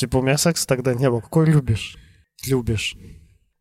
[0.00, 1.21] типа, у меня секса тогда не было.
[1.21, 1.97] Какой любишь?
[2.45, 2.95] Любишь.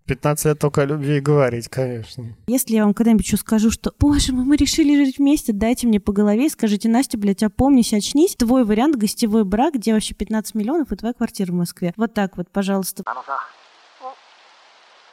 [0.06, 2.36] 15 лет только о любви и говорить, конечно.
[2.48, 6.00] Если я вам когда-нибудь еще скажу, что, боже мой, мы решили жить вместе, дайте мне
[6.00, 8.34] по голове и скажите, Настя, блядь, опомнись, очнись.
[8.34, 11.92] Твой вариант гостевой брак, где вообще 15 миллионов и твоя квартира в Москве.
[11.96, 13.04] Вот так вот, пожалуйста.
[13.06, 13.38] あのさ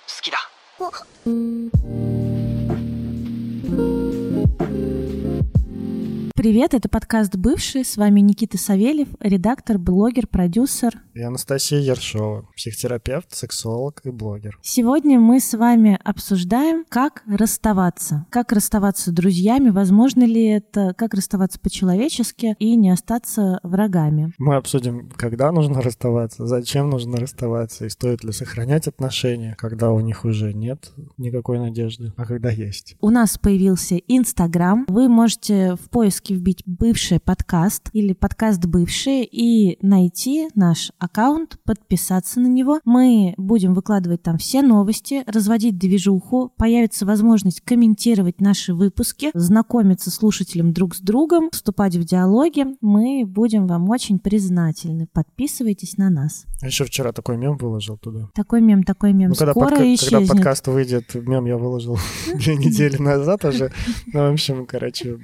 [0.07, 0.37] 好きだ
[6.37, 7.83] Привет, это подкаст «Бывший».
[7.83, 11.01] С вами Никита Савельев, редактор, блогер, продюсер.
[11.15, 14.59] И Анастасия Ершова, психотерапевт, сексолог и блогер.
[14.61, 18.27] Сегодня мы с вами обсуждаем, как расставаться.
[18.29, 24.31] Как расставаться с друзьями, возможно ли это, как расставаться по-человечески и не остаться врагами.
[24.37, 30.01] Мы обсудим, когда нужно расставаться, зачем нужно расставаться, и стоит ли сохранять отношения, когда у
[30.01, 32.95] них уже нет никакой надежды, а когда есть.
[33.01, 34.85] У нас появился Инстаграм.
[34.87, 42.39] Вы можете в поиске вбить «Бывший подкаст» или «Подкаст бывший» и найти наш аккаунт, подписаться
[42.39, 42.79] на него.
[42.85, 50.71] Мы будем выкладывать там все новости, разводить движуху, появится возможность комментировать наши выпуски, знакомиться слушателям
[50.73, 52.65] друг с другом, вступать в диалоги.
[52.81, 55.07] Мы будем вам очень признательны.
[55.11, 56.45] Подписывайтесь на нас.
[56.61, 58.29] А Еще вчера такой мем выложил туда.
[58.33, 59.29] Такой мем, такой мем.
[59.29, 60.27] Ну, когда, Скоро подка- когда исчезнет.
[60.29, 61.97] подкаст выйдет, мем я выложил
[62.35, 63.71] две недели назад уже.
[64.13, 65.19] Ну, в общем, короче,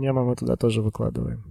[0.00, 1.44] мемы мы туда тоже выкладываем.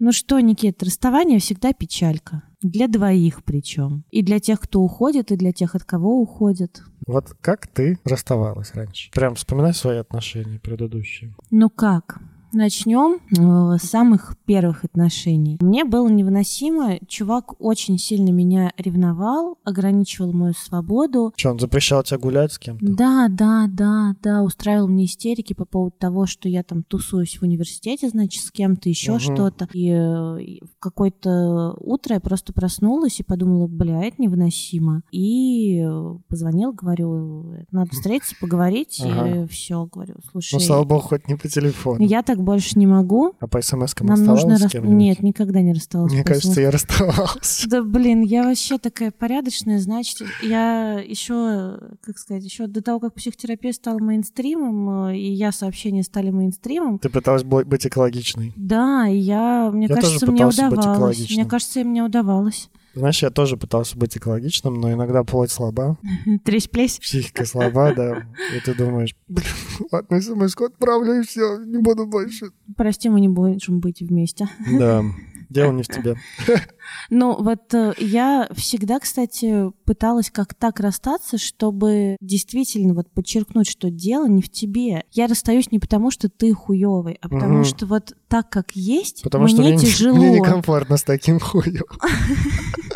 [0.00, 2.42] Ну что, Никита, расставание всегда печалька.
[2.60, 4.04] Для двоих причем.
[4.10, 6.82] И для тех, кто уходит, и для тех, от кого уходит.
[7.06, 9.10] Вот как ты расставалась раньше?
[9.12, 11.34] Прям вспоминай свои отношения предыдущие.
[11.50, 12.20] Ну как?
[12.54, 15.58] Начнем э, с самых первых отношений.
[15.60, 16.98] Мне было невыносимо.
[17.08, 21.32] Чувак очень сильно меня ревновал, ограничивал мою свободу.
[21.36, 22.86] Че, он запрещал тебя гулять с кем-то?
[22.86, 27.42] Да, да, да, да, устраивал мне истерики по поводу того, что я там тусуюсь в
[27.42, 29.20] университете, значит, с кем-то, еще Мгм.
[29.20, 29.68] что-то.
[29.72, 35.02] И, э, и в какое-то утро я просто проснулась и подумала, бля, это невыносимо.
[35.10, 39.02] И э, позвонил, говорю, надо встретиться, поговорить.
[39.04, 39.42] Ага.
[39.42, 42.04] И все, говорю, слушай, Ну, слава богу, хоть не по телефону.
[42.04, 43.34] я так больше не могу.
[43.40, 44.58] А по смс-кам Нам нужно...
[44.58, 44.74] с рас-?
[44.82, 46.12] Нет, никогда не расставалась.
[46.12, 46.58] Мне кажется, смс.
[46.58, 47.68] я расставался.
[47.68, 53.14] Да, блин, я вообще такая порядочная, значит, я еще, как сказать, еще до того, как
[53.14, 58.52] психотерапевт стал мейнстримом, э, и я сообщения стали мейнстримом, Ты пыталась быть экологичной.
[58.56, 61.30] да, я, мне Я кажется, мне удавалось.
[61.30, 62.70] Мне кажется, мне удавалось.
[62.94, 65.98] Знаешь, я тоже пытался быть экологичным, но иногда плоть слаба,
[66.44, 66.98] Тресь-плесь.
[66.98, 68.26] психика слаба, да.
[68.56, 69.46] И ты думаешь, блин,
[69.90, 72.50] ладно, смс отправлю, и все, не буду больше.
[72.76, 74.48] Прости, мы не будем быть вместе.
[74.78, 75.02] Да,
[75.48, 76.16] дело не в тебе.
[77.10, 83.90] Ну, вот э, я всегда, кстати, пыталась как так расстаться, чтобы действительно вот подчеркнуть, что
[83.90, 85.04] дело не в тебе.
[85.10, 87.64] Я расстаюсь не потому, что ты хуёвый, а потому Мгм.
[87.64, 90.16] что вот так, как есть, Потому мне что мне, не- тяжело.
[90.18, 91.84] мне некомфортно с таким хуем.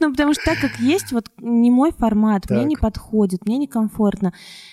[0.00, 2.68] Ну, потому что так, как есть, вот не мой формат, мне Так.
[2.68, 4.32] не подходит, мне некомфортно.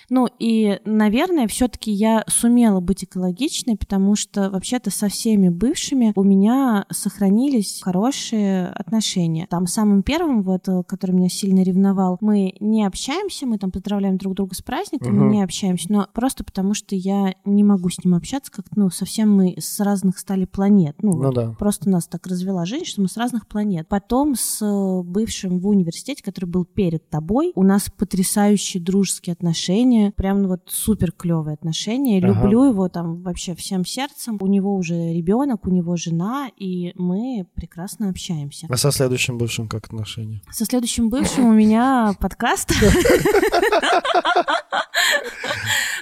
[0.09, 6.13] Ну, и, наверное, все таки я сумела быть экологичной, потому что вообще-то со всеми бывшими
[6.15, 9.47] у меня сохранились хорошие отношения.
[9.49, 14.17] Там самым первым, вот, э, который меня сильно ревновал, мы не общаемся, мы там поздравляем
[14.17, 15.25] друг друга с праздником, Мгм.
[15.27, 18.89] мы не общаемся, но просто потому что я не могу с ним общаться, как, ну,
[18.89, 20.95] совсем мы с разных стали планет.
[21.01, 21.55] Ну, Ну вот да.
[21.59, 23.87] Просто нас так развела жизнь, что мы с разных планет.
[23.89, 30.11] Потом с э, бывшим в университете, который был перед тобой, у нас потрясающие дружеские отношения,
[30.11, 32.19] прям вот супер клевые отношения.
[32.19, 32.27] Ага.
[32.27, 34.37] Люблю его там вообще всем сердцем.
[34.39, 38.67] У него уже ребенок, у него жена, и мы прекрасно общаемся.
[38.69, 40.43] А со следующим бывшим как отношения?
[40.51, 42.71] Со следующим бывшим у меня подкаст.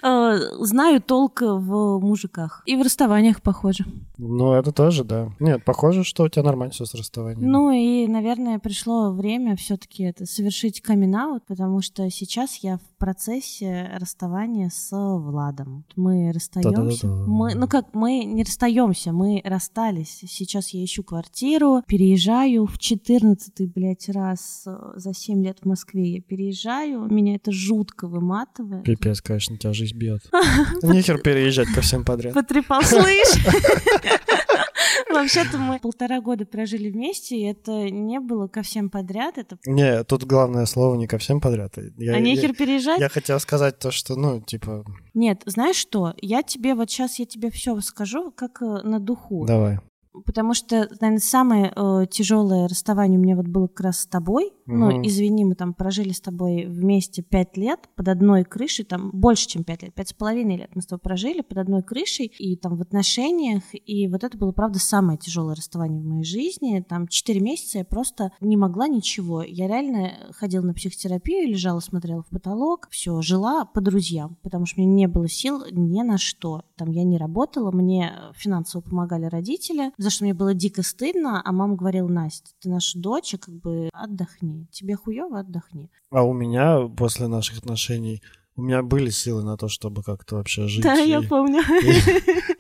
[0.04, 2.62] Э, Знаю толк в мужиках.
[2.68, 3.86] И в расставаниях, похоже.
[4.18, 5.32] Ну, это тоже, да.
[5.40, 7.50] Нет, похоже, что у тебя нормально все с расставанием.
[7.50, 11.16] Ну и, наверное, пришло время все-таки это совершить камин
[11.48, 15.86] потому что сейчас я в процессе расставания с Владом.
[15.96, 17.08] Мы расстаемся.
[17.08, 20.24] Мы, ну как, мы не расстаемся, мы расстались.
[20.28, 26.16] Сейчас я ищу квартиру, переезжаю в 14 блядь, раз э, за 7 лет в Москве
[26.16, 27.06] я переезжаю.
[27.06, 28.84] Меня это жутко выматывает.
[28.84, 30.22] Пипец, конечно, тебя жизнь бьет.
[30.84, 32.34] Нехер переезжать ко всем подряд.
[32.34, 33.46] Потрепал, слышь?
[35.10, 39.38] Вообще-то мы полтора года прожили вместе, и это не было ко всем подряд.
[39.38, 41.78] Это Не, тут главное слово не ко всем подряд.
[41.98, 43.00] Я, а нехер я, переезжать?
[43.00, 46.14] я хотел сказать то, что, ну, типа, Нет, знаешь что?
[46.22, 49.46] Я тебе вот сейчас я тебе все скажу, как э, на духу.
[49.46, 49.80] давай.
[50.26, 54.52] Потому что, наверное, самое э, тяжелое расставание у меня вот было как раз с тобой.
[54.66, 54.80] Мгм.
[54.80, 59.48] Ну, извини, мы там прожили с тобой вместе пять лет под одной крышей, там больше,
[59.48, 62.56] чем пять лет, пять с половиной лет мы с тобой прожили под одной крышей и
[62.56, 66.84] там в отношениях, и вот это было, правда, самое тяжелое расставание в моей жизни.
[66.88, 69.44] Там четыре месяца я просто не могла ничего.
[69.44, 74.82] Я реально ходила на психотерапию, лежала, смотрела в потолок, все, жила по друзьям, потому что
[74.82, 76.64] мне не было сил ни на что.
[76.76, 81.52] Там я не работала, мне финансово помогали родители, за что мне было дико стыдно, а
[81.52, 84.68] мама говорила, Настя, ты наша дочь, и как бы отдохни.
[84.72, 85.90] Тебе хуево, отдохни.
[86.12, 88.22] А у меня после наших отношений
[88.56, 90.84] у меня были силы на то, чтобы как-то вообще жить.
[90.84, 91.62] Да, и, я помню.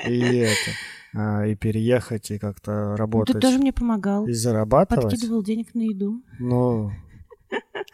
[0.08, 0.72] и, и это,
[1.14, 3.40] а, и переехать, и как-то Ты работать.
[3.40, 4.26] тоже мне помогал.
[4.26, 5.04] И зарабатывать.
[5.04, 6.24] Подкидывал денег на еду.
[6.40, 6.92] Ну,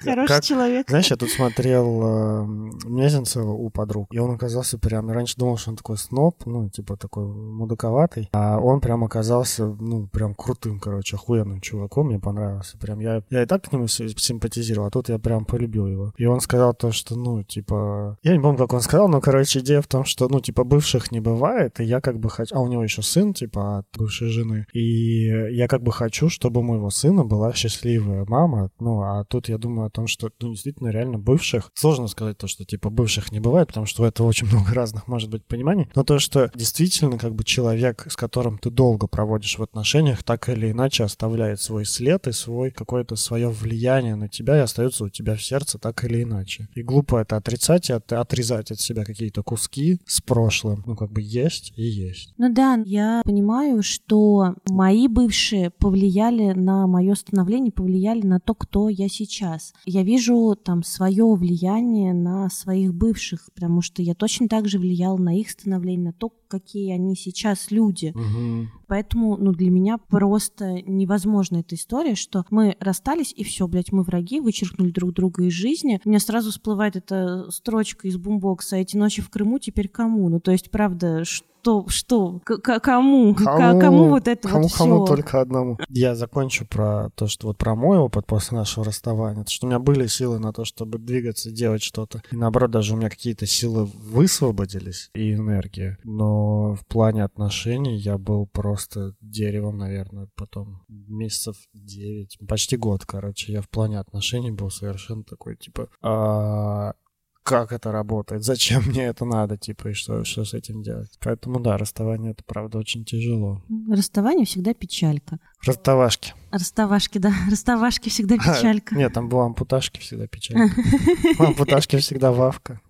[0.03, 0.89] Хороший как- человек.
[0.89, 2.45] знаешь, я тут смотрел э,
[2.85, 5.07] Мезенцева у подруг, и он оказался прям...
[5.07, 9.65] Я раньше думал, что он такой сноб, ну, типа такой мудаковатый, а он прям оказался,
[9.65, 12.77] ну, прям крутым, короче, охуенным чуваком, мне понравился.
[12.77, 16.13] Прям я, я и так к нему си- симпатизировал, а тут я прям полюбил его.
[16.17, 18.17] И он сказал то, что, ну, типа...
[18.23, 21.11] Я не помню, как он сказал, но, короче, идея в том, что, ну, типа, бывших
[21.11, 22.55] не бывает, и я как бы хочу...
[22.55, 24.65] А у него еще сын, типа, от бывшей жены.
[24.73, 25.25] И
[25.55, 28.69] я как бы хочу, чтобы у моего сына была счастливая мама.
[28.79, 31.71] Ну, а тут я думаю том, что, ну, действительно, реально бывших...
[31.73, 35.07] Сложно сказать то, что, типа, бывших не бывает, потому что у этого очень много разных,
[35.07, 35.89] может быть, пониманий.
[35.95, 40.49] Но то, что действительно, как бы, человек, с которым ты долго проводишь в отношениях, так
[40.49, 45.09] или иначе оставляет свой след и свой какое-то свое влияние на тебя и остается у
[45.09, 46.67] тебя в сердце так или иначе.
[46.75, 50.83] И глупо это отрицать и от- отрезать от себя какие-то куски с прошлым.
[50.85, 52.33] Ну, как бы есть и есть.
[52.37, 58.89] Ну да, я понимаю, что мои бывшие повлияли на мое становление, повлияли на то, кто
[58.89, 59.70] я сейчас.
[59.85, 65.17] Я вижу там свое влияние на своих бывших, потому что я точно так же влияла
[65.17, 68.13] на их становление, на то, какие они сейчас люди.
[68.13, 68.69] Мгм.
[68.87, 74.03] Поэтому, ну, для меня просто невозможна эта история, что мы расстались, и все, блядь, мы
[74.03, 75.99] враги, вычеркнули друг друга из жизни.
[76.03, 80.39] У меня сразу всплывает эта строчка из бумбокса «Эти ночи в Крыму теперь кому?» Ну,
[80.39, 81.47] то есть, правда, что,
[81.87, 83.33] что, к- к- кому?
[83.35, 83.43] К-
[83.79, 85.15] кому вот это кому, вот кому все?
[85.15, 85.77] только одному.
[85.89, 89.45] Я закончу про то, что вот про мой опыт после нашего расставания.
[89.47, 92.21] Что у меня были силы на то, чтобы двигаться, делать что-то.
[92.31, 95.97] И наоборот, даже у меня какие-то силы высвободились и энергия.
[96.03, 103.53] Но в плане отношений я был просто деревом, наверное, потом месяцев 9, почти год, короче.
[103.53, 106.93] Я в плане отношений был совершенно такой, типа, «А,
[107.43, 111.09] как это работает, зачем мне это надо, типа, и что, что с этим делать.
[111.21, 113.63] Поэтому, да, расставание это, правда, очень тяжело.
[113.89, 115.39] Расставание всегда печалька.
[115.65, 116.33] Расставашки.
[116.51, 118.95] Расставашки, да, расставашки всегда печалька.
[118.95, 120.75] Нет, там была ампуташки всегда печалька.
[121.39, 122.81] Ампуташки всегда вавка.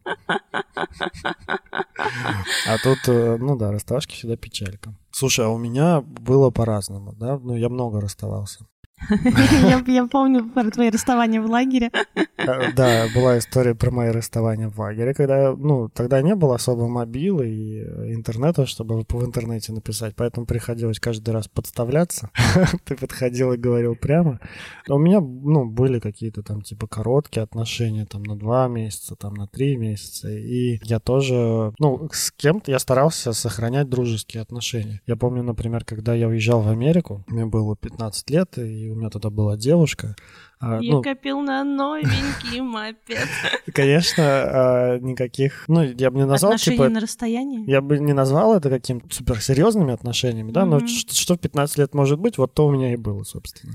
[2.68, 4.94] А тут, э, ну да, расставашки всегда печалька.
[5.12, 7.38] Слушай, а у меня было по-разному, да?
[7.38, 8.66] Ну, я много расставался.
[9.64, 11.92] Я я помню про твои расставания в лагере.
[12.38, 16.88] Э, Да, была история про мои расставания в лагере, когда, ну, тогда не было особо
[16.88, 22.30] мобилы и э, интернета, чтобы в интернете написать, поэтому приходилось каждый раз подставляться.
[22.86, 24.40] Ты подходил и говорил прямо.
[24.88, 29.34] А У меня, ну, были какие-то там типа короткие отношения, там на два месяца, там
[29.34, 35.02] на три месяца, и я тоже, ну, с кем-то я старался сохранять дружеские отношения.
[35.08, 39.10] Я помню, например, когда я уезжал в Америку, мне было 15 лет, и у меня
[39.10, 40.16] тогда была девушка,
[40.62, 43.28] а, Я ну, копил на новенький мопед.
[43.74, 47.70] Конечно, а, никаких, ну, я бы не назвал, Отношения типа, на расстоянии?
[47.70, 50.88] я бы не назвал это каким-то суперсерьезными отношениями, да, но Мгм.
[50.88, 53.74] что, что в 15 лет может быть, вот то у меня и было, собственно.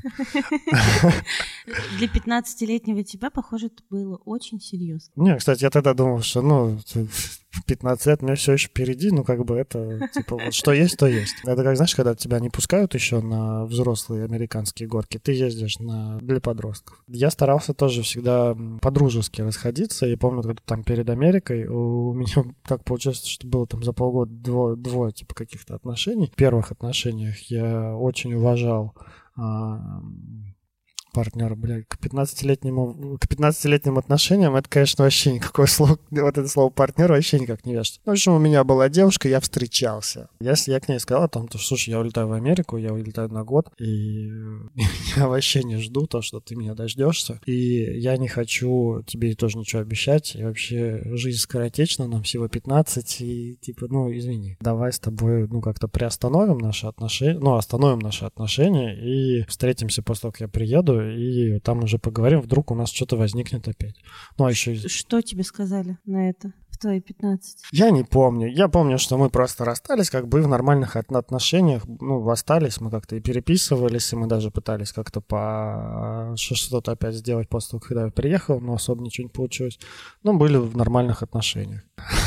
[1.99, 5.11] Для 15-летнего тебя, похоже, это было очень серьезно.
[5.17, 6.79] Не, кстати, я тогда думал, что, ну,
[7.51, 10.99] в 15 лет мне все еще впереди, ну, как бы это, типа, вот что есть,
[10.99, 11.37] то есть.
[11.45, 16.19] Это как, знаешь, когда тебя не пускают еще на взрослые американские горки, ты ездишь на
[16.19, 16.76] для подростков.
[17.09, 22.85] Я старался тоже всегда по-дружески расходиться, и помню, когда там перед Америкой у меня так
[22.85, 26.31] получилось, что было там за полгода двое, двое типа, каких-то отношений.
[26.33, 28.95] В первых отношениях я очень уважал
[31.17, 36.49] а, партнера, блядь, к 15-летнему, к 15-летним отношениям это, конечно, вообще никакое слово, вот это
[36.49, 38.01] слово партнер вообще никак не вяжется.
[38.05, 40.29] В общем, у меня была девушка, я встречался.
[40.41, 43.29] Если я к ней сказал о том, то, слушай, я улетаю в Америку, я улетаю
[43.29, 44.31] на год, и
[45.17, 49.59] я вообще не жду то, что ты меня дождешься, и я не хочу тебе тоже
[49.59, 54.99] ничего обещать, и вообще жизнь скоротечна, нам всего 15, и типа, ну, извини, давай с
[54.99, 60.41] тобой, ну, как-то приостановим наши отношения, ну, остановим наши отношения и встретимся после того, как
[60.43, 63.97] я приеду, и там уже поговорим, вдруг у нас что-то возникнет опять.
[64.39, 64.75] Ну, а еще...
[64.75, 66.53] Что тебе сказали на это?
[66.77, 67.59] в твои 15?
[67.73, 68.49] Я не помню.
[68.53, 71.85] Я помню, что мы просто расстались, как бы в нормальных от- отношениях.
[71.87, 77.49] Ну, остались, мы как-то и переписывались, и мы даже пытались как-то по что-то опять сделать
[77.49, 79.79] после того, когда я приехал, но особо ничего не получилось.
[80.23, 81.83] Но были в нормальных отношениях.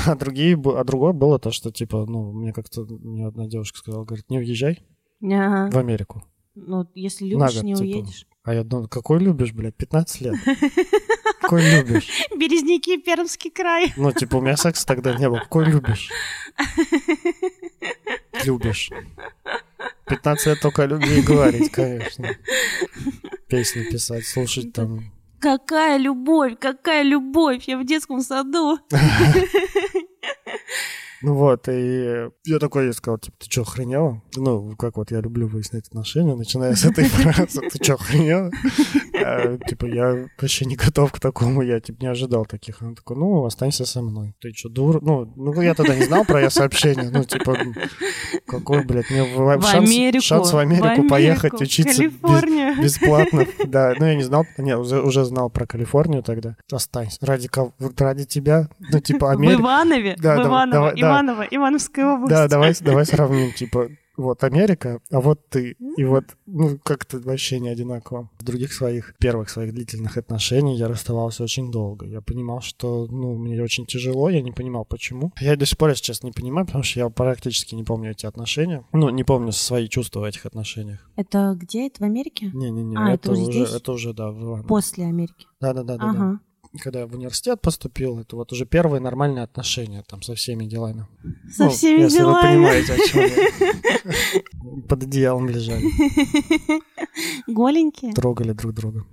[0.07, 4.03] А другие, а другое было то, что, типа, ну, мне как-то мне одна девушка сказала,
[4.03, 4.83] говорит, не уезжай
[5.21, 5.69] Ага.
[5.71, 6.23] в Америку.
[6.55, 7.83] Ну, если любишь, год, не типа.
[7.83, 8.25] уедешь.
[8.49, 10.33] А я думаю, какой любишь, блядь, 15 лет?
[11.39, 12.09] Какой любишь?
[12.35, 13.93] Березники, Пермский край.
[13.95, 15.37] Ну, типа, у меня секса тогда не было.
[15.37, 16.09] Какой любишь?
[18.43, 18.89] Любишь.
[20.07, 22.35] 15 лет только о любви говорить, конечно.
[23.47, 25.11] Песни писать, слушать там.
[25.39, 27.65] Какая любовь, какая любовь!
[27.67, 28.79] Я в детском саду.
[31.21, 34.21] Ну вот, и я такой ей сказал, типа, ты что, охренела?
[34.35, 38.51] Ну, как вот я люблю выяснять отношения, начиная с этой фразы, ты что, охренела?
[39.21, 42.81] А, Типа, я вообще не готов к такому, я, типа, не ожидал таких.
[42.81, 44.33] Она такой, ну, останься со мной.
[44.39, 45.01] Ты что, дур?
[45.01, 47.57] Ну, ну, я тогда не знал про ее сообщение, ну, типа,
[48.47, 52.03] какой, блядь, мне в, В шанс, шанс в Америку поехать учиться
[52.81, 53.45] бесплатно.
[53.69, 56.55] Да, ну я не знал, не, уже, знал про Калифорнию тогда.
[56.71, 57.17] Останься.
[57.21, 57.73] Ради кого?
[57.97, 58.67] Ради тебя?
[58.79, 59.61] Ну, типа, В Америка.
[59.61, 60.93] Иванове, Да, в Иваново.
[61.09, 62.29] Иваново, Ивановская область.
[62.29, 63.89] Да, давай, давай сравним, типа,
[64.19, 65.75] вот Америка, а вот ты.
[65.97, 68.29] И вот, ну, как-то вообще не одинаково.
[68.37, 72.05] В других своих, первых своих длительных отношений я расставался очень долго.
[72.05, 75.31] Я понимал, что, ну, мне очень тяжело, я не понимал, почему.
[75.39, 78.83] Я до сих пор, честно, не понимаю, потому что я практически не помню эти отношения.
[78.91, 81.09] Ну, не помню свои чувства в этих отношениях.
[81.15, 81.87] Это где?
[81.87, 82.51] Это в Америке?
[82.53, 83.73] Не-не-не, А, это, это уже здесь?
[83.73, 84.67] это уже, да, в Иваново.
[84.67, 85.47] После Америки.
[85.61, 85.97] Да-да-да.
[85.97, 86.39] да.
[86.81, 91.07] Когда я в университет поступил, это вот уже первые нормальные отношения там со всеми делами.
[91.51, 92.35] Со Ну, всеми если делами.
[92.35, 94.81] вы понимаете, о чем я.
[94.87, 95.83] Под одеялом лежали,
[97.47, 98.13] Голенькие.
[98.13, 99.03] трогали друг друга.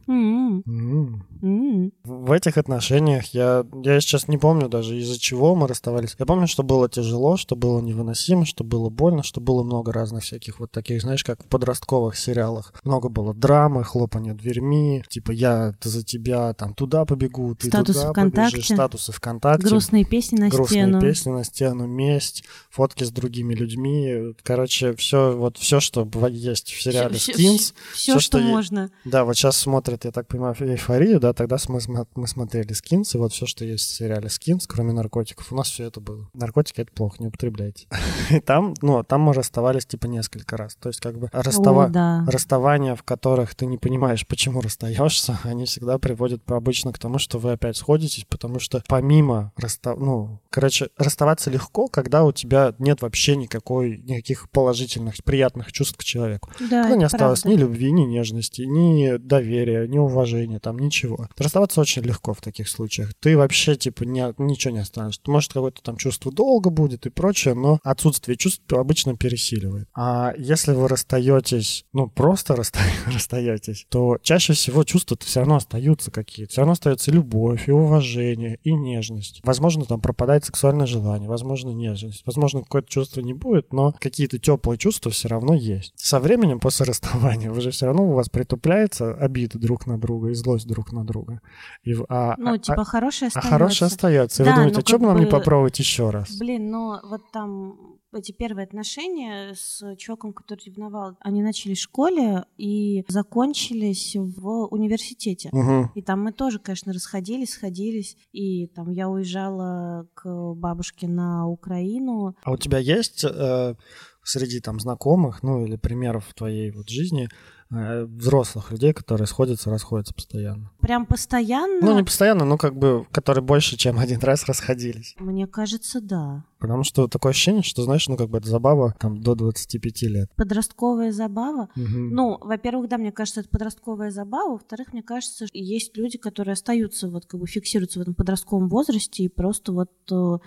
[1.40, 6.14] В этих отношениях я, я сейчас не помню даже из-за чего мы расставались.
[6.19, 10.25] Я помню, что было тяжело, что было невыносимо, что было больно, что было много разных
[10.25, 12.73] всяких вот таких, знаешь, как в подростковых сериалах.
[12.85, 18.11] Много было драмы, хлопания дверьми, типа я за тебя там туда побегу, ты Статусы туда
[18.12, 18.50] ВКонтакте.
[18.57, 19.66] побежишь, статусы ВКонтакте.
[19.69, 21.00] Грустные песни на грустные стену.
[21.00, 24.35] песни на стену, месть, фотки с другими людьми.
[24.43, 27.57] Короче, все вот все, что есть в сериале Всё- Skins.
[27.57, 28.90] Все, всё, что, что е- можно.
[29.05, 31.80] Да, вот сейчас смотрят, я так понимаю, эйфорию, да, тогда мы,
[32.14, 35.68] мы смотрели Skins, и вот все, что есть в сериале Skins, кроме наркотиков, у нас
[35.68, 36.28] все это было.
[36.35, 37.88] Наркотики это плохо, не употребляйте.
[38.30, 40.76] И там, ну, там мы расставались типа несколько раз.
[40.76, 41.88] То есть как бы О, расстава...
[41.88, 42.25] да.
[42.28, 47.38] расставания, в которых ты не понимаешь, почему расстаешься, они всегда приводят обычно к тому, что
[47.38, 49.99] вы опять сходитесь, потому что помимо расстав...
[49.99, 56.04] ну, короче, расставаться легко, когда у тебя нет вообще никакой, никаких положительных, приятных чувств к
[56.04, 56.50] человеку.
[56.61, 57.59] Да, Когда не осталось правда.
[57.59, 61.16] ни любви, ни нежности, ни доверия, ни уважения, там ничего.
[61.37, 63.13] Расставаться очень легко в таких случаях.
[63.21, 65.21] Ты вообще, типа, не, ничего не останешь.
[65.27, 69.89] Может, какое-то там чувство долго будет и прочее, но отсутствие чувств обычно пересиливает.
[69.95, 76.11] А если вы расстаетесь, ну, просто расста- расстаетесь, то чаще всего чувства-то все равно остаются
[76.11, 76.53] какие-то.
[76.53, 79.41] Все равно остается любовь и уважение, и нежность.
[79.45, 82.23] Возможно, там пропадает сексуальное желание, возможно, нежность.
[82.27, 85.93] Возможно, какое-то чувство не будет, но какие-то теплые чувства все равно есть.
[85.97, 90.35] Со временем, после расставания, уже все равно у вас притупляется обида друг на друга и
[90.35, 91.41] злость друг на друга.
[91.85, 93.41] И, а, Ну, а- типа, а остается.
[93.41, 94.43] хорошее остается.
[94.43, 96.37] И Да, вы думаете, ну, а что бы нам не попробовать еще раз?
[96.39, 102.45] Блин, но вот там эти первые отношения с чуваком, который ревновал, они начались в школе
[102.57, 105.51] и закончились в университете.
[105.53, 105.93] Мгм.
[105.95, 108.17] И там мы тоже, конечно, расходились, сходились.
[108.33, 112.37] И там я уезжала к бабушке на Украину.
[112.43, 113.75] А у тебя есть э,
[114.23, 117.29] среди там знакомых, ну или примеров в твоей вот жизни
[117.71, 120.71] взрослых людей, которые сходятся, расходятся постоянно?
[120.81, 121.81] Прям постоянно.
[121.81, 125.15] Ну, не постоянно, но как бы, которые больше, чем один раз расходились.
[125.19, 126.45] Мне кажется, да.
[126.59, 130.31] Потому что такое ощущение, что, знаешь, ну, как бы это забава там до 25 лет.
[130.37, 131.69] Подростковая забава.
[131.77, 132.11] Мгм.
[132.11, 134.53] Ну, во-первых, да, мне кажется, это подростковая забава.
[134.53, 139.25] Во-вторых, мне кажется, есть люди, которые остаются, вот как бы фиксируются в этом подростковом возрасте
[139.25, 140.39] и просто вот э, э,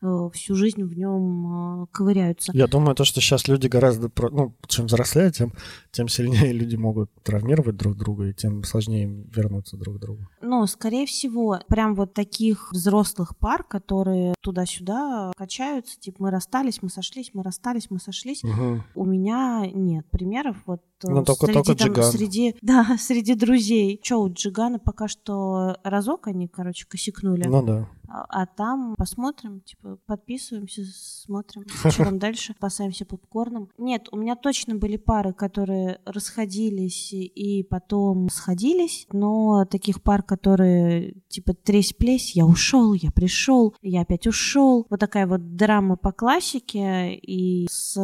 [0.00, 2.52] всю жизнь в нем э, ковыряются.
[2.54, 5.52] Я думаю, то, что сейчас люди гораздо, ну, чем взрослее, тем,
[5.90, 10.28] тем сильнее люди могут травмировать друг друга, и тем сложнее им вернуться друг к другу.
[10.40, 16.88] Ну, скорее всего, прям вот таких взрослых пар, которые туда-сюда качаются, типа мы расстались, мы
[16.90, 18.42] сошлись, мы расстались, мы сошлись.
[18.44, 18.84] Мгм.
[18.94, 22.04] У меня нет примеров вот э, Ну, только- среди, только там, Джиган.
[22.12, 24.00] среди да среди друзей.
[24.02, 27.44] Че у Джигана пока что разок они, короче, косякнули.
[27.46, 27.88] Ну да.
[28.10, 33.68] А, а там посмотрим, типа, подписываемся, смотрим, что там дальше, спасаемся попкорном.
[33.76, 41.14] Нет, у меня точно были пары, которые расходились и потом сходились, но таких пар, которые,
[41.28, 44.86] типа, тресь-плесь, я ушел, я пришел, я опять ушел.
[44.88, 47.96] Вот такая вот драма по классике и с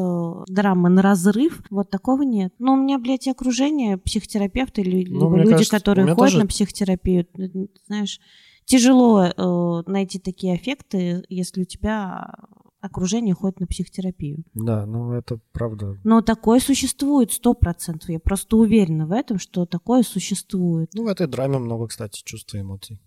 [0.49, 2.53] драмы на разрыв, вот такого нет.
[2.59, 7.27] Но у меня, блядь, окружение психотерапевты Ну, люди, кажется, которые ходят тоже- на психотерапию,
[7.87, 8.21] знаешь,
[8.65, 12.33] тяжело э, найти такие эффекты, если у тебя
[12.85, 14.45] окружение ходит на психотерапию.
[14.53, 15.99] Да, ну это правда.
[16.05, 18.11] Но такое существует сто процентов.
[18.11, 20.91] Я просто уверена в этом, что такое существует.
[20.93, 23.01] Ну, в этой драме много, кстати, чувств и эмоций.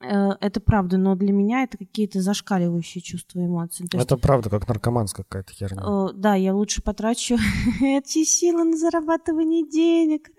[0.00, 3.86] Э, Это правда, но для меня это какие-то зашкаливающие чувства и эмоции.
[3.86, 5.82] То есть, Это правда, как наркоманская какая-то херня.
[5.84, 7.36] э, да, я лучше потрачу
[7.80, 10.30] эти силы на зарабатывание денег.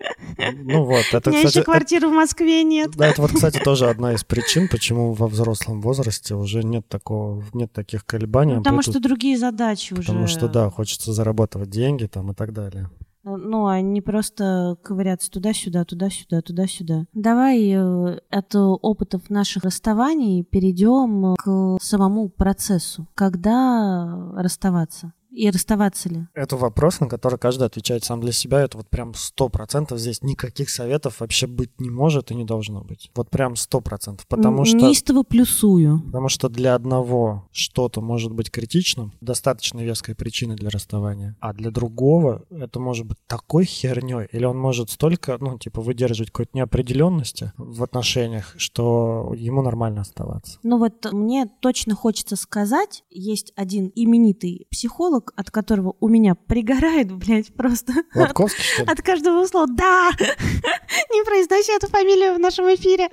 [0.64, 2.90] Ну вот, это, У меня кстати, еще квартиры в Москве нет.
[2.96, 7.42] Да, это вот, кстати, тоже одна из причин, почему во взрослом возрасте уже нет такого,
[7.52, 8.54] нет таких колебаний.
[8.54, 10.02] Ну, потому амплитуд, что другие задачи уже.
[10.02, 12.90] потому что, да, хочется зарабатывать деньги там и так далее.
[13.24, 17.06] Ну, а не просто ковыряться туда-сюда, туда-сюда, туда-сюда.
[17.14, 23.08] Давай э, от опытов наших расставаний перейдем к самому процессу.
[23.14, 25.12] Когда расставаться?
[25.34, 26.26] И расставаться ли?
[26.34, 28.60] Это вопрос, на который каждый отвечает сам для себя.
[28.60, 32.82] Это вот прям сто процентов здесь никаких советов вообще быть не может и не должно
[32.82, 33.10] быть.
[33.14, 34.26] Вот прям сто процентов.
[34.28, 34.76] Потому Н- что...
[34.76, 36.02] Неистово плюсую.
[36.06, 41.70] Потому что для одного что-то может быть критичным, достаточно веской причиной для расставания, а для
[41.70, 47.52] другого это может быть такой херней, или он может столько, ну, типа, выдерживать какой-то неопределенности
[47.56, 50.58] в отношениях, что ему нормально оставаться.
[50.62, 57.12] Ну вот мне точно хочется сказать, есть один именитый психолог, от которого у меня пригорает,
[57.12, 58.88] блядь, просто Лобковский, что ли?
[58.90, 59.66] от каждого слова.
[59.68, 60.10] Да!
[60.18, 63.08] Не произноси эту фамилию в нашем эфире.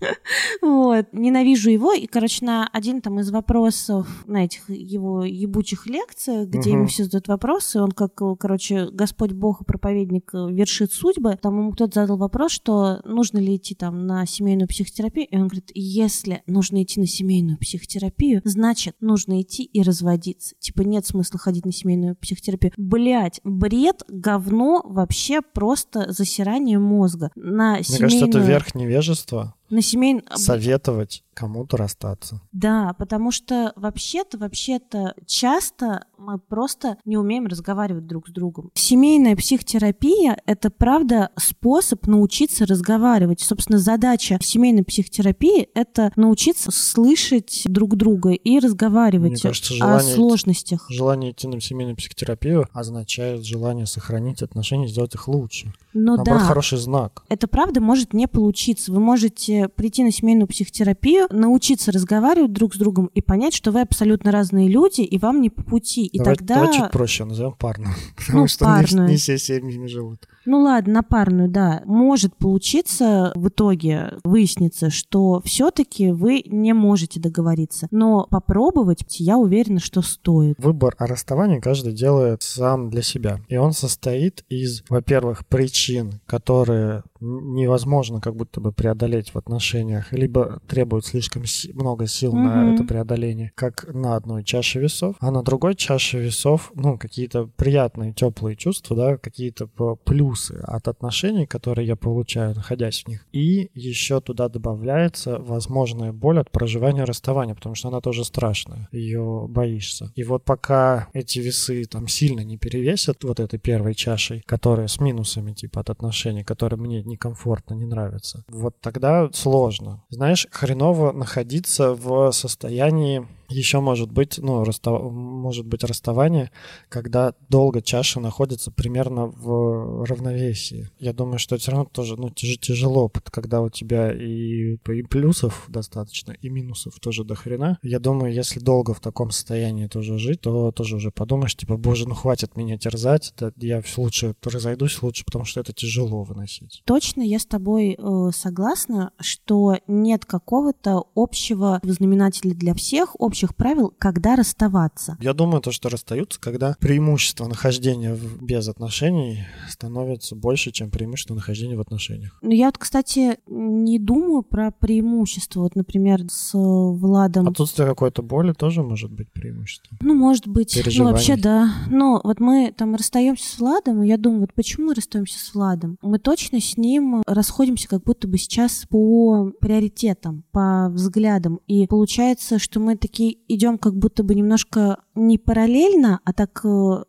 [0.62, 1.06] Вот.
[1.12, 1.92] Ненавижу его.
[1.92, 7.04] И, короче, на один там из вопросов на этих его ебучих лекциях, где ему все
[7.04, 11.38] задают вопросы, он как, короче, Господь Бог и проповедник э, вершит судьбы.
[11.40, 15.26] Там ему кто-то задал вопрос, что нужно ли идти там на семейную психотерапию.
[15.28, 20.54] И он говорит, если нужно идти на семейную психотерапию, значит, нужно идти и разводиться.
[20.58, 22.72] Типа нет смысла ходить на семейную психотерапию.
[22.76, 27.30] Блять, бред, говно, вообще просто засирание мозга.
[27.34, 28.10] На Мне семейную...
[28.10, 30.24] кажется, это верх невежества На семейную...
[30.36, 32.40] советовать кому-то расстаться.
[32.52, 38.70] Да, потому что вообще-то, вообще-то часто мы просто не умеем разговаривать друг с другом.
[38.74, 43.40] Семейная психотерапия— это, правда, способ научиться разговаривать.
[43.40, 50.14] Собственно, задача семейной психотерапии— это научиться слышать друг друга и разговаривать Мне кажется, о желание-
[50.14, 50.86] сложностях.
[50.90, 55.72] Желание идти на семейную психотерапию означает желание сохранить отношения, сделать их лучше.
[55.92, 57.24] Ну Наоборот, да, хороший знак.
[57.28, 58.90] это правда может не получиться.
[58.90, 63.80] Вы можете прийти на семейную психотерапию, научиться разговаривать друг с другом и понять, что вы
[63.80, 66.06] абсолютно разные люди, и вам не по пути.
[66.06, 66.54] И давай, тогда...
[66.56, 67.94] давай чуть проще, назовем парную.
[68.16, 69.08] Потому Ну, что не- парную.
[69.08, 70.28] не все семьями живут.
[70.44, 71.82] Ну ладно, на парную, да.
[71.86, 77.88] Может получиться в итоге выяснится, что все-таки вы не можете договориться.
[77.90, 80.54] Но попробовать, я уверена, что стоит.
[80.58, 83.40] Выбор о расставании каждый делает сам для себя.
[83.48, 90.60] И он состоит из, во-первых, причин, которые невозможно как будто бы преодолеть в отношениях, либо
[90.66, 91.42] требуют слишком
[91.74, 92.74] много сил на Мгм.
[92.74, 98.12] это преодоление, как на одной чаше весов, а на другой чаше весов, ну, какие-то приятные,
[98.12, 99.66] теплые чувства, да, какие-то
[100.04, 103.26] плюсы от отношений, которые я получаю, находясь в них.
[103.32, 109.46] И еще туда добавляется возможная боль от проживания расставания, потому что она тоже страшная, ее
[109.48, 110.12] боишься.
[110.14, 115.00] И вот пока эти весы там сильно не перевесят вот этой первой чашей, которая с
[115.00, 120.04] минусами типа от отношений, которые мне некомфортно, не нравятся, вот тогда сложно.
[120.10, 126.50] Знаешь, хреново находиться в состоянии еще может быть, ну, расстав- может быть расставание,
[126.88, 130.88] когда долго чаша находится примерно в равновесии.
[130.98, 135.64] Я думаю, что все равно тоже, ну, тяж- тяжело, когда у тебя и, и плюсов
[135.68, 137.78] достаточно, и минусов тоже до хрена.
[137.82, 142.08] Я думаю, если долго в таком состоянии тоже жить, то тоже уже подумаешь, типа, боже,
[142.08, 146.82] ну хватит меня терзать, да, я лучше разойдусь лучше, потому что это тяжело выносить.
[146.84, 153.54] Точно я с тобой э, согласна, что нет какого-то общего знаменателя для всех, общего общих
[153.54, 155.18] правил, когда расставаться.
[155.20, 161.34] Я думаю, то, что расстаются, когда преимущество нахождения в- без отношений становится больше, чем преимущество
[161.34, 162.38] нахождения в отношениях.
[162.40, 165.60] Но я вот, кстати, не думаю про преимущество.
[165.60, 167.48] Вот, например, с э, Владом.
[167.48, 169.98] Отсутствие какой-то боли тоже может быть преимуществом.
[170.00, 170.80] Ну, может быть.
[170.96, 171.74] Ну, вообще, да.
[171.90, 175.54] Но вот мы там расстаемся с Владом, и я думаю, вот почему мы расстаемся с
[175.54, 175.98] Владом?
[176.00, 181.60] Мы точно с ним расходимся как будто бы сейчас по приоритетам, по взглядам.
[181.66, 187.04] И получается, что мы такие идем как будто бы немножко не параллельно, а так э,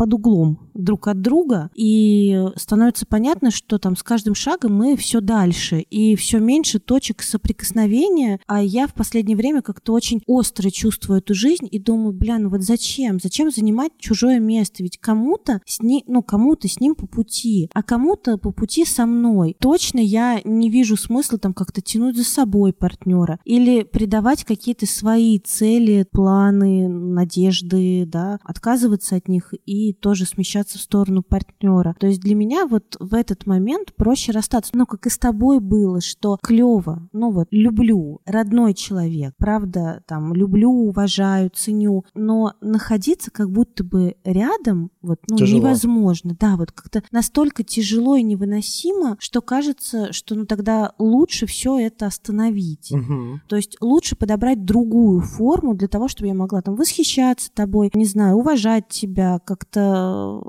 [0.00, 5.20] под углом друг от друга, и становится понятно, что там с каждым шагом мы все
[5.20, 11.18] дальше, и все меньше точек соприкосновения, а я в последнее время как-то очень остро чувствую
[11.18, 13.20] эту жизнь и думаю, бля, ну вот зачем?
[13.22, 14.82] Зачем занимать чужое место?
[14.82, 19.04] Ведь кому-то с ним, ну, кому-то с ним по пути, а кому-то по пути со
[19.04, 19.54] мной.
[19.60, 25.38] Точно я не вижу смысла там как-то тянуть за собой партнера или придавать какие-то свои
[25.40, 31.94] цели, планы, надежды, да, отказываться от них и тоже смещаться в сторону партнера.
[31.98, 34.72] То есть для меня вот в этот момент проще расстаться.
[34.74, 40.34] Ну, как и с тобой было, что клево, ну вот, люблю, родной человек, правда, там,
[40.34, 45.60] люблю, уважаю, ценю, но находиться как будто бы рядом, вот, ну, Тяжело.
[45.60, 46.36] невозможно.
[46.38, 52.06] Да, вот как-то настолько тяжело и невыносимо, что кажется, что ну тогда лучше все это
[52.06, 52.90] остановить.
[52.90, 53.42] Мгм.
[53.48, 58.04] То есть лучше подобрать другую форму для того, чтобы я могла там восхищаться тобой, не
[58.04, 59.79] знаю, уважать тебя, как-то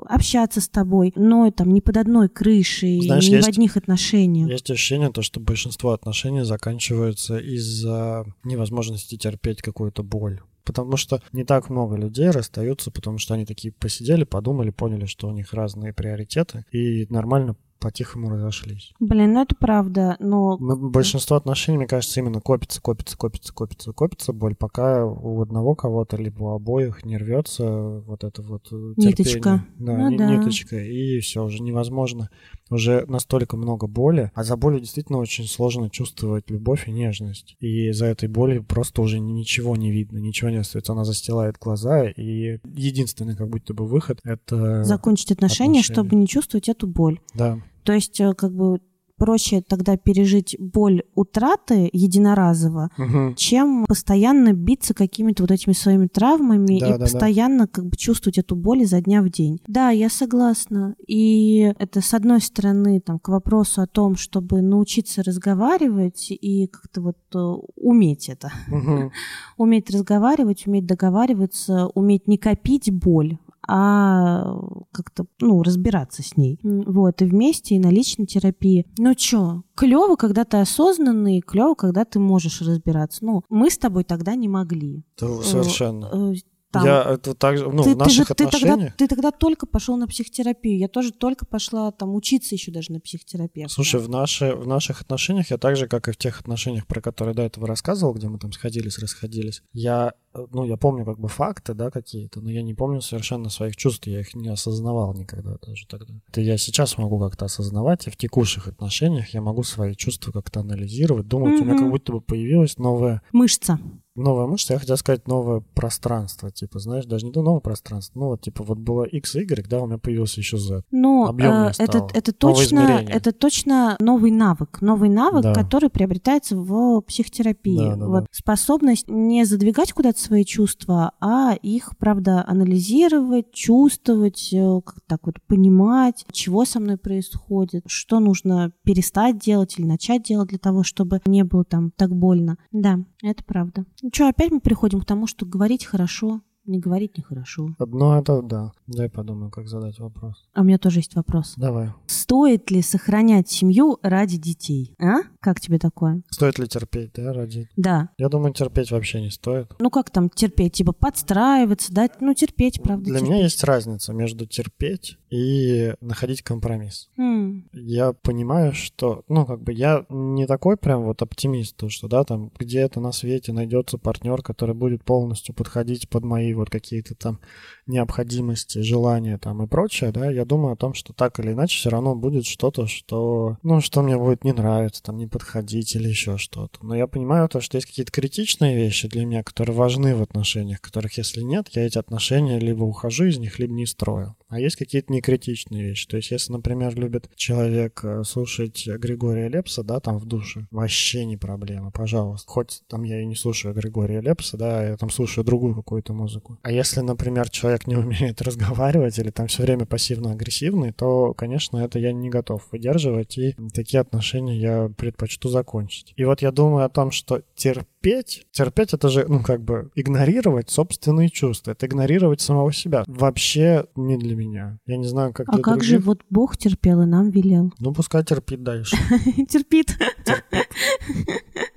[0.08, 4.48] общаться с тобой, но там не под одной крышей, Знаешь, не есть- в одних отношениях.
[4.48, 10.40] Есть ощущение, то, что большинство отношений заканчиваются из-за невозможности терпеть какую-то боль.
[10.64, 15.26] Потому что не так много людей расстаются, потому что они такие посидели, подумали, поняли, что
[15.26, 18.92] у них разные приоритеты, и нормально по-тихому разошлись.
[19.00, 23.92] Блин, ну это правда, но М, Большинство отношений, мне кажется, именно копится, копится, копится, копится,
[23.92, 28.94] копится боль, пока у одного кого-то, либо у обоих не рвется вот это вот э,
[28.96, 29.24] Ниточка.
[29.24, 29.66] терпение.
[29.78, 30.36] Да, Ну ни- да.
[30.36, 32.30] ниточка, и все, уже невозможно.
[32.70, 37.56] Уже настолько много боли, а за болью действительно очень сложно чувствовать любовь и нежность.
[37.60, 40.92] И за этой болью просто уже ничего не видно, ничего не остается.
[40.92, 44.84] Она застилает глаза, и единственный как будто бы выход— это...
[44.84, 45.94] закончить отношения, отношения.
[45.94, 47.20] чтобы не чувствовать эту боль.
[47.34, 47.58] Да.
[47.84, 48.80] То есть э, как бы
[49.18, 53.36] проще тогда пережить боль утраты единоразово, Мгм.
[53.36, 57.04] чем постоянно биться какими-то вот этими своими травмами Да, и да, да.
[57.04, 59.60] постоянно как бы чувствовать эту боль изо дня в день.
[59.68, 60.96] Да, я согласна.
[61.06, 67.00] И это, с одной стороны, там, к вопросу о том, чтобы научиться разговаривать и как-то
[67.02, 67.38] вот э,
[67.76, 68.50] уметь это.
[68.66, 69.12] Мгм.
[69.56, 74.56] Уметь разговаривать, уметь договариваться, уметь не копить боль, а
[74.92, 76.58] как-то, ну, разбираться с ней.
[76.62, 78.86] Вот, и вместе, и на личной терапии.
[78.98, 83.24] Ну чё, клево, когда ты осознанный, клево, когда ты можешь разбираться.
[83.24, 85.04] Ну, мы с тобой тогда не могли.
[85.16, 86.34] Это Совершенно.
[86.72, 88.96] Там, Я это также, ну, ты, в ты же- наших ты тогда, отношениях...
[88.96, 90.78] ты тогда только пошел на психотерапию.
[90.78, 93.74] Я тоже только пошла там учиться еще даже на психотерапевта.
[93.74, 97.02] Слушай, в, наши, в наших отношениях я так же, как и в тех отношениях, про
[97.02, 101.20] которые до этого рассказывал, где мы там сходились, расходились, я, э, ну, я помню как
[101.20, 105.12] бы факты, да, какие-то, но я не помню совершенно своих чувств, я их не осознавал
[105.12, 106.14] никогда даже тогда.
[106.28, 110.60] Это я сейчас могу как-то осознавать, и в текущих отношениях я могу свои чувства как-то
[110.60, 113.78] анализировать, думать, у меня как будто бы появилась новая Мышца.
[114.14, 118.26] Новая мышца, я хотел сказать новое пространство, типа, знаешь, даже не то новое пространство, ну
[118.26, 120.82] вот, типа, вот было X, Y, да, у меня появился еще Z.
[120.90, 125.54] Ну, Объёмнее э, это, это точно, это точно новый навык, новый навык, Да.
[125.54, 127.78] который приобретается в психотерапии.
[127.78, 128.26] Да, да, вот да.
[128.32, 135.36] способность не задвигать куда-то свои чувства, а их, правда, анализировать, чувствовать, э, как так вот
[135.46, 141.20] понимать, чего со мной происходит, что нужно перестать делать или начать делать для того, чтобы
[141.24, 142.58] не было там так больно.
[142.72, 143.86] Да, это правда.
[144.02, 147.68] Ну что, опять мы приходим к тому, что говорить хорошо, не говорить нехорошо.
[147.78, 148.72] Ну, это да.
[148.88, 150.48] Дай подумаю, как задать вопрос.
[150.54, 151.54] А у меня тоже есть вопрос.
[151.56, 151.92] Давай.
[152.06, 154.94] Стоит ли сохранять семью ради детей?
[155.00, 155.18] А?
[155.42, 156.22] Как тебе такое?
[156.30, 157.68] Стоит ли терпеть, да, ради?
[157.76, 158.10] Да.
[158.16, 159.72] Я думаю, терпеть вообще не стоит.
[159.80, 160.74] Ну как там терпеть?
[160.74, 162.08] Типа подстраиваться, да?
[162.20, 163.04] Ну терпеть, правда.
[163.06, 163.28] Для терпеть.
[163.28, 167.08] меня есть разница между терпеть и находить компромисс.
[167.18, 172.06] М, Я понимаю, что, ну, как бы я не такой прям вот оптимист, то, что,
[172.06, 177.16] да, там где-то на свете найдется партнер, который будет полностью подходить под мои вот какие-то
[177.16, 177.40] там
[177.86, 181.90] необходимости, желания там и прочее, да, я думаю о том, что так или иначе все
[181.90, 186.38] равно будет что-то, что, ну, что мне будет не нравиться, там, не, подходить или еще
[186.38, 186.78] что-то.
[186.84, 190.80] Но я понимаю то, что есть какие-то критичные вещи для меня, которые важны в отношениях,
[190.80, 194.36] которых если нет, я эти отношения либо ухожу из них, либо не строю.
[194.52, 196.06] А есть какие-то некритичные вещи.
[196.06, 201.24] То есть, если, например, любит человек э, слушать Григория Лепса, да, там в душе, вообще
[201.24, 202.50] не проблема, пожалуйста.
[202.50, 206.58] Хоть там я и не слушаю Григория Лепса, да, я там слушаю другую какую-то музыку.
[206.62, 211.98] А если, например, человек не умеет разговаривать или там все время пассивно-агрессивный, то, конечно, это
[211.98, 216.12] я не готов выдерживать, и такие отношения я предпочту закончить.
[216.16, 220.70] И вот я думаю о том, что терпеть, терпеть это же, ну, как бы игнорировать
[220.70, 223.04] собственные чувства, это игнорировать самого себя.
[223.06, 224.78] Вообще не для меня.
[224.86, 225.90] Я не знаю, как А для как других.
[225.90, 227.72] же вот Бог терпел и нам велел?
[227.78, 228.96] Ну, пускай терпит дальше.
[229.48, 229.96] Терпит.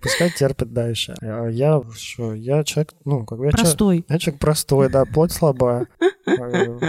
[0.02, 1.16] Пускай терпит дальше.
[1.22, 4.06] Я что, я человек, ну, как бы я человек, Простой.
[4.08, 5.85] я человек простой, да, плоть слабая.
[6.26, 6.80] Pero,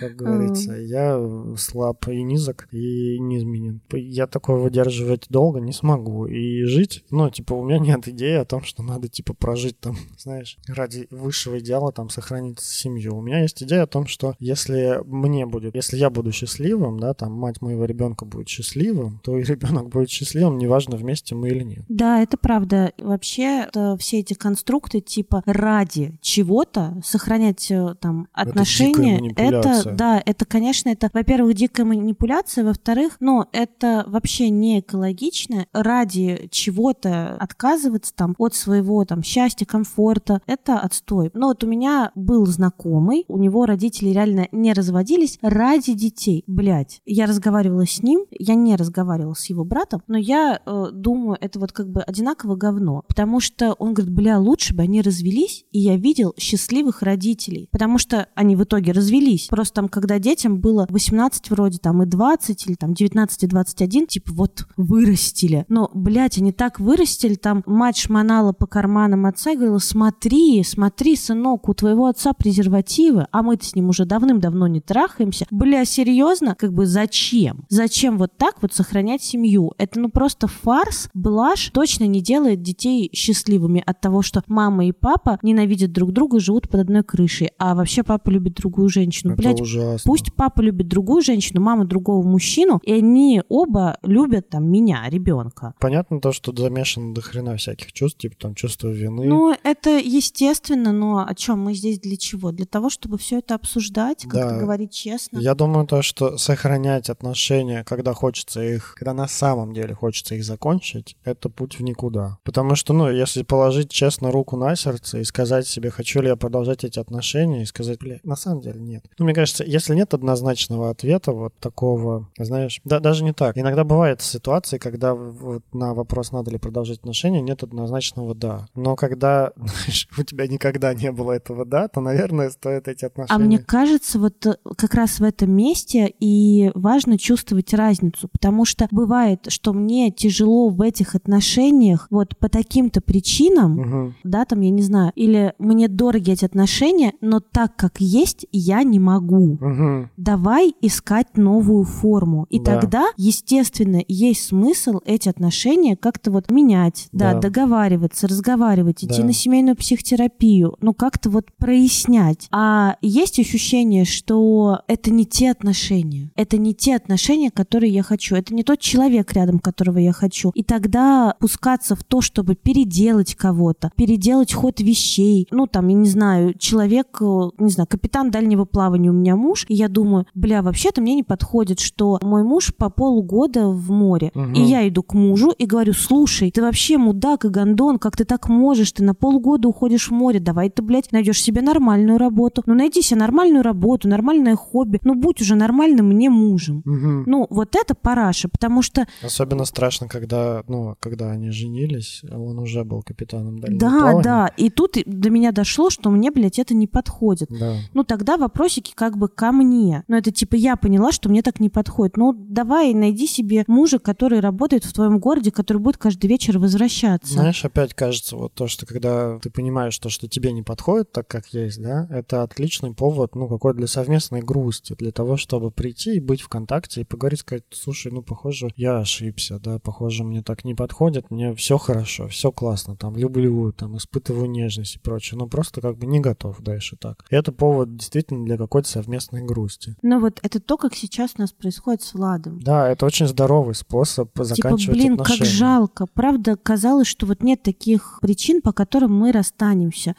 [0.00, 1.20] Как говорится, я
[1.56, 3.80] слаб и низок, и неизменен.
[3.92, 6.26] Я такое выдерживать долго не смогу.
[6.26, 9.96] И жить, ну, типа, у меня нет идеи о том, что надо, типа, прожить там,
[10.18, 13.16] знаешь, ради высшего идеала, там, сохранить семью.
[13.16, 17.14] У меня есть идея о том, что если мне будет, если я буду счастливым, да,
[17.14, 21.62] там, мать моего ребенка будет счастливым, то и ребенок будет счастливым, неважно, вместе мы или
[21.62, 21.84] нет.
[21.88, 22.92] Да, это правда.
[22.98, 29.18] Вообще, это все эти конструкты типа ради чего-то сохранять э, там Это отношения.
[29.20, 29.80] манипуляция.
[29.80, 35.66] Это, да, это, конечно, это, во-первых, дикая манипуляция, во-вторых, ну, это вообще не экологично.
[35.72, 41.30] Ради чего-то отказываться там от своего там счастья, комфорта, это отстой.
[41.34, 46.44] Но вот у меня был знакомый, у него родители реально не разводились ради детей.
[46.46, 51.38] Блять, я разговаривала с ним, я не разговаривала с его братом, но я э, думаю,
[51.40, 53.04] это вот как бы одинаково говно.
[53.06, 57.68] Потому что он говорит, бля, лучше бы они развелись, и я видел счастливых родителей.
[57.70, 59.46] Потому что они в итоге развелись.
[59.48, 64.06] Просто там, когда детям было 18 вроде, там и 20, или там 19 и 21,
[64.06, 65.66] типа вот вырастили.
[65.68, 71.14] Но, блядь, они так вырастили, там мать шмонала по карманам отца и говорила, смотри, смотри,
[71.14, 75.44] сынок, у твоего отца презервативы, а мы-то с ним уже давным-давно не трахаемся.
[75.50, 76.54] Бля, серьезно?
[76.54, 77.66] Как бы зачем?
[77.68, 79.74] Зачем вот так вот сохранять семью?
[79.76, 84.92] Это ну просто фарс, блажь, точно не делает детей счастливыми от того, что мама и
[84.92, 89.34] папа ненавидят друг друга и живут под одной крышей, а вообще папа любит другую женщину.
[89.34, 90.08] Это Блядь, ужасно.
[90.08, 95.74] Пусть папа любит другую женщину, мама другого мужчину, и они оба любят там меня, ребенка.
[95.80, 99.26] Понятно то, что замешано до хрена всяких чувств, типа там чувство вины.
[99.26, 102.52] Ну, это естественно, но о чем мы здесь для чего?
[102.52, 104.58] Для того, чтобы все это обсуждать, как-то Да.
[104.60, 105.38] говорить честно.
[105.38, 110.44] Я думаю, то, что сохранять отношения, когда хочется их, когда на самом деле хочется их
[110.44, 112.38] закончить, это путь в никуда.
[112.44, 116.36] Потому что, ну, если положить честно руку на сердце и сказать себе, хочу ли я
[116.36, 119.04] продолжать эти отношения, и сказать, бля, на самом деле нет.
[119.18, 123.56] Ну, мне кажется, если нет однозначного ответа, вот такого, знаешь, да, даже не так.
[123.56, 128.66] Иногда бывают ситуации, когда вот на вопрос, надо ли продолжать отношения, нет однозначного да.
[128.74, 133.42] Но когда, знаешь, у тебя никогда не было этого да, то, наверное, стоит эти отношения.
[133.42, 138.64] А мне кажется, вот э, как раз в этом месте и важно чувствовать разницу, потому
[138.64, 144.14] что бывает, что мне тяжело в этих отношениях вот по таким-то причинам, Мгм.
[144.24, 148.82] да, там, я не знаю, или мне дороги эти отношения, но так, как есть, я
[148.82, 149.45] не могу.
[149.54, 150.10] Мгм.
[150.16, 152.46] Давай искать новую форму.
[152.50, 152.80] И Да.
[152.80, 157.40] тогда, естественно, есть смысл эти отношения как-то вот менять, да, Да.
[157.40, 159.24] договариваться, разговаривать, идти Да.
[159.26, 162.48] на семейную психотерапию, ну как-то вот прояснять.
[162.50, 168.34] А есть ощущение, что это не те отношения, это не те отношения, которые я хочу,
[168.36, 170.50] это не тот человек рядом, которого я хочу.
[170.54, 176.08] И тогда пускаться в то, чтобы переделать кого-то, переделать ход вещей, ну там, я не
[176.08, 180.62] знаю, человек, э, не знаю, капитан дальнего плавания у меня муж, и я думаю, бля,
[180.62, 184.54] вообще-то мне не подходит, что мой муж по полугода в море, Мгм.
[184.54, 188.24] и я иду к мужу и говорю, слушай, ты вообще мудак и гондон, как ты
[188.24, 192.62] так можешь, ты на полгода уходишь в море, давай ты, блядь, найдешь себе нормальную работу,
[192.66, 196.82] ну найди себе нормальную работу, нормальное хобби, ну будь уже нормальным мне мужем.
[196.84, 197.24] Мгм.
[197.26, 202.58] Ну, вот это параша, потому что Особенно страшно, когда, ну, когда они женились, а он
[202.58, 204.22] уже был капитаном дальнего да, плавания.
[204.22, 207.48] да, и тут до меня дошло, что мне, блядь, это не подходит.
[207.50, 207.74] Да.
[207.94, 210.04] Ну, тогда вопросики как бы ко мне.
[210.08, 212.16] Ну, это типа я поняла, что мне так не подходит.
[212.16, 217.34] Ну, давай найди себе мужа, который работает в твоем городе, который будет каждый вечер возвращаться.
[217.34, 221.26] Знаешь, опять кажется, вот то, что когда ты понимаешь то, что тебе не подходит так,
[221.26, 226.14] как есть, да, это отличный повод, ну, какой для совместной грусти, для того, чтобы прийти
[226.16, 230.42] и быть в контакте и поговорить, сказать, слушай, ну, похоже, я ошибся, да, похоже, мне
[230.42, 235.38] так не подходит, мне все хорошо, все классно, там, люблю, там, испытываю нежность и прочее,
[235.38, 237.24] но просто как бы не готов дальше так.
[237.30, 239.96] И это повод действительно для какой-то совместной грусти.
[240.02, 242.60] Ну вот это то, как сейчас у нас происходит с Владом.
[242.60, 245.38] Да, это очень здоровый способ Типа, заканчивать блин, отношения.
[245.40, 246.06] как жалко.
[246.06, 250.14] Правда, казалось, что вот нет таких причин, по которым мы расстанемся.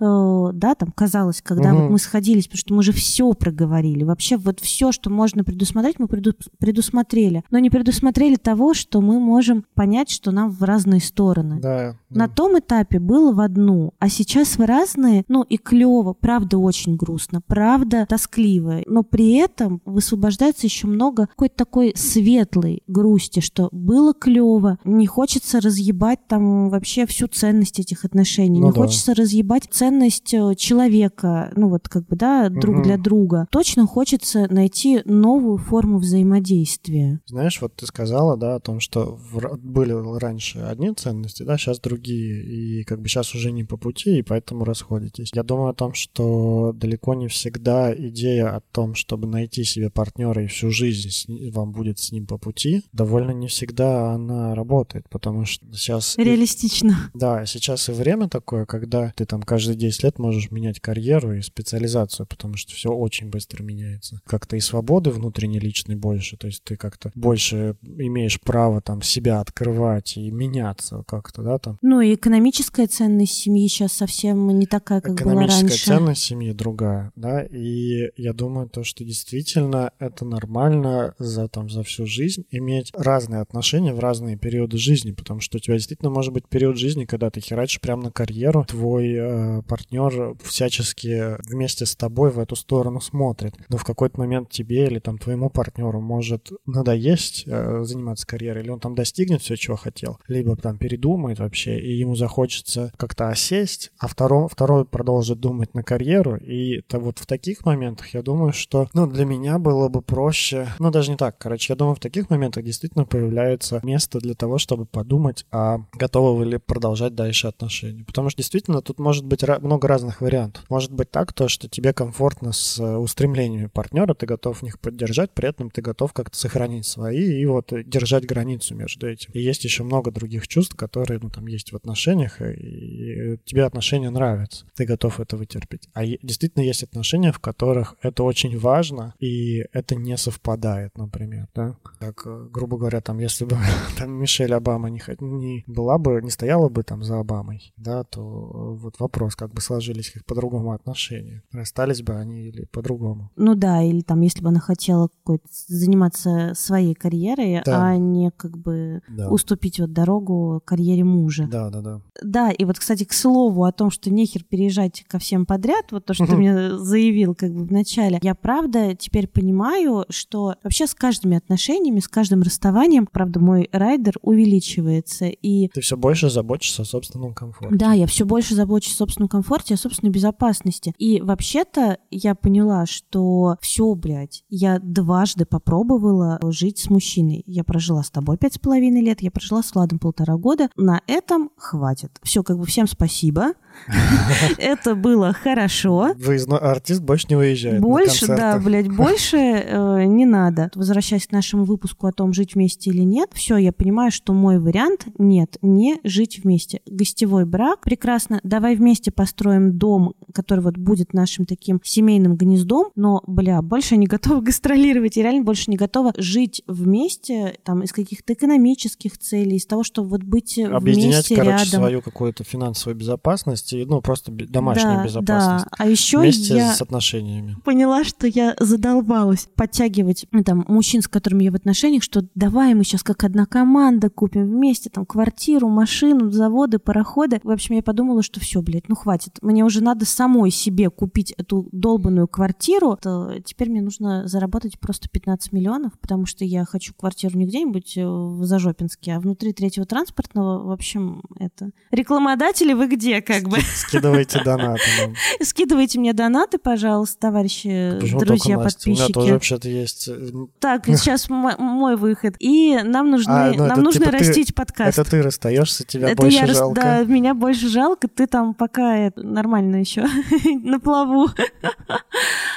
[0.00, 1.82] Э, Да, там казалось, когда Мгм.
[1.82, 4.02] вот мы сходились, потому что мы же все проговорили.
[4.04, 7.44] Вообще вот все, что можно предусмотреть, мы преду- предусмотрели.
[7.50, 11.60] Но не предусмотрели того, что мы можем понять, что нам в разные стороны.
[11.60, 12.34] Да, На да.
[12.34, 17.40] том этапе было в одну, а сейчас вы разные, ну и клево, правда очень грустно,
[17.46, 24.78] правда тоскливо, но при этом высвобождается еще много какой-то такой светлой грусти, что было клево,
[24.84, 28.80] не хочется разъебать там вообще всю ценность этих отношений, Ну не да.
[28.80, 32.82] хочется разъебать ценность э, человека, ну вот как бы, да, друг Мгм.
[32.84, 33.46] для друга.
[33.50, 37.20] Точно хочется найти новую форму взаимодействия.
[37.26, 41.80] Знаешь, вот ты сказала, да, о том, что в были раньше одни ценности, да, сейчас
[41.80, 42.42] другие,
[42.80, 45.30] и как бы сейчас уже не по пути, и поэтому расходитесь.
[45.34, 50.44] Я думаю о том, что далеко не всегда идея о том, чтобы найти себе партнера
[50.44, 54.54] и всю жизнь с ни- вам будет с ним по пути, довольно не всегда она
[54.54, 56.18] работает, потому что сейчас...
[56.18, 57.10] и- Реалистично.
[57.14, 61.40] Да, сейчас и время такое, когда ты там каждые 10 лет можешь менять карьеру и
[61.42, 64.20] специализацию, потому что все очень быстро меняется.
[64.26, 69.40] Как-то и свободы внутренней личной больше, то есть ты как-то больше имеешь право там себя
[69.40, 71.78] открывать и меняться как-то, да, там.
[71.82, 75.84] Ну и экономическая ценность семьи сейчас совсем не такая, как была Экономическая раньше.
[75.86, 81.82] ценность семьи другая, да, и я думаю то, что действительно это нормально за там за
[81.82, 86.32] всю жизнь иметь разные отношения в разные периоды жизни, потому что у тебя действительно может
[86.32, 91.94] быть период жизни, когда ты херачишь прямо на карьеру, твой э, партнер всячески вместе с
[91.94, 96.50] тобой в эту сторону смотрит, но в какой-то момент тебе или там твоему партнеру может
[96.66, 101.78] надоесть э, заниматься карьерой, или он там достигнет все, чего хотел, либо там передумает вообще,
[101.78, 107.20] и ему захочется как-то осесть, а второй, второй продолжит думать на карьеру, и то вот
[107.20, 111.16] в таких моментах я думаю, что, ну, для меня было бы проще, ну, даже не
[111.16, 115.78] так, короче, я думаю, в таких моментах действительно появляется место для того, чтобы подумать, а
[115.92, 120.64] готовы вы ли продолжать дальше отношения, потому что действительно тут может быть много разных вариантов.
[120.68, 124.78] Может быть так, то, что тебе комфортно с э, устремлениями партнера, ты готов в них
[124.78, 129.30] поддержать, при этом ты готов как-то сохранить свои и вот э, держать границу между этим.
[129.32, 133.64] И есть еще много других чувств, которые, ну, там, есть в отношениях, и, и тебе
[133.64, 135.88] отношения нравятся, ты готов это вытерпеть.
[135.94, 141.76] А действительно есть отношения, в которых это очень важно, и это не совпадает, например, да.
[141.98, 143.56] Как, э, грубо говоря, там, если бы
[143.98, 148.20] там Мишель Обама не, не была бы, не стояла бы там за Обамой, да, то
[148.20, 151.42] э, вот вопрос, как бы сложились их по-другому отношения.
[151.52, 153.30] Расстались бы они или по-другому.
[153.36, 157.88] Ну да, или там, если бы она хотела какой-то заниматься своей карьерой, Да.
[157.88, 159.28] а не как бы Да.
[159.30, 161.48] уступить вот дорогу карьере мужа.
[161.50, 162.00] Да, да, да.
[162.22, 166.04] Да, и вот, кстати, к слову о том, что нехер переезжать ко всем подряд, вот
[166.04, 170.86] то, что ты мне заявил как бы в начале, я правда теперь понимаю, что вообще
[170.86, 176.82] с каждыми отношениями, с каждым расставанием, правда, мой райдер увеличивается, и Ты все больше заботишься
[176.82, 177.76] о собственном комфорте.
[177.76, 180.94] да, я все больше забочусь о собственном комфорте, о собственной безопасности.
[180.98, 187.42] И вообще-то я поняла, что все, блядь, я дважды попробовала жить с мужчиной.
[187.46, 190.68] Я прожила с тобой пять с половиной лет, я прожила с Владом полтора года.
[190.76, 192.18] На этом хватит.
[192.22, 193.52] Все, как бы всем спасибо.
[194.58, 196.10] Это было хорошо.
[196.16, 200.70] Выездной артист больше не выезжает Больше, да, блядь, больше э, не надо.
[200.74, 204.58] Возвращаясь к нашему выпуску о том, жить вместе или нет, все, я понимаю, что мой
[204.58, 206.80] вариант нет, не жить вместе.
[206.86, 213.22] Гостевой брак, прекрасно, давай вместе построим дом, который вот будет нашим таким семейным гнездом, но,
[213.26, 218.32] бля, больше не готова гастролировать, я реально больше не готова жить вместе, там, из каких-то
[218.32, 221.66] экономических целей, из того, чтобы вот быть Объединять, вместе короче, рядом.
[221.66, 225.64] свою какую-то финансовую безопасность и, ну, просто домашнюю да, безопасность.
[225.66, 226.72] Да, а еще Вместе я...
[226.72, 227.56] с отношениями.
[227.62, 232.72] поняла, что я задолбалась подтягивать ну, там мужчин, с которыми я в отношениях, что давай
[232.72, 237.38] мы сейчас как одна команда купим вместе там квартиру, машину, заводы, пароходы.
[237.42, 239.09] В общем, я подумала, что все, блядь, ну хватит.
[239.42, 242.98] Мне уже надо самой себе купить эту долбанную квартиру.
[243.00, 247.96] То теперь мне нужно заработать просто 15 миллионов, потому что я хочу квартиру не где-нибудь
[247.96, 250.62] э, в Зажопинске, а внутри третьего транспортного.
[250.66, 251.70] В общем, это...
[251.90, 253.58] Рекламодатели вы где, как бы?
[253.60, 254.82] Скидывайте донаты.
[255.42, 258.90] Скидывайте мне донаты, пожалуйста, товарищи, друзья, Настя?
[258.90, 259.12] У меня подписчики.
[259.12, 260.08] тоже вообще-то есть...
[260.08, 262.36] э, Так, сейчас мо- мой выход.
[262.38, 264.98] И нам нужны, А, ну, нам нужно типа растить подкаст.
[264.98, 266.80] Это ты расстаешься, тебя больше жалко.
[266.80, 270.06] Да, меня больше жалко, ты там пока это, нормально еще
[270.62, 271.28] на плаву.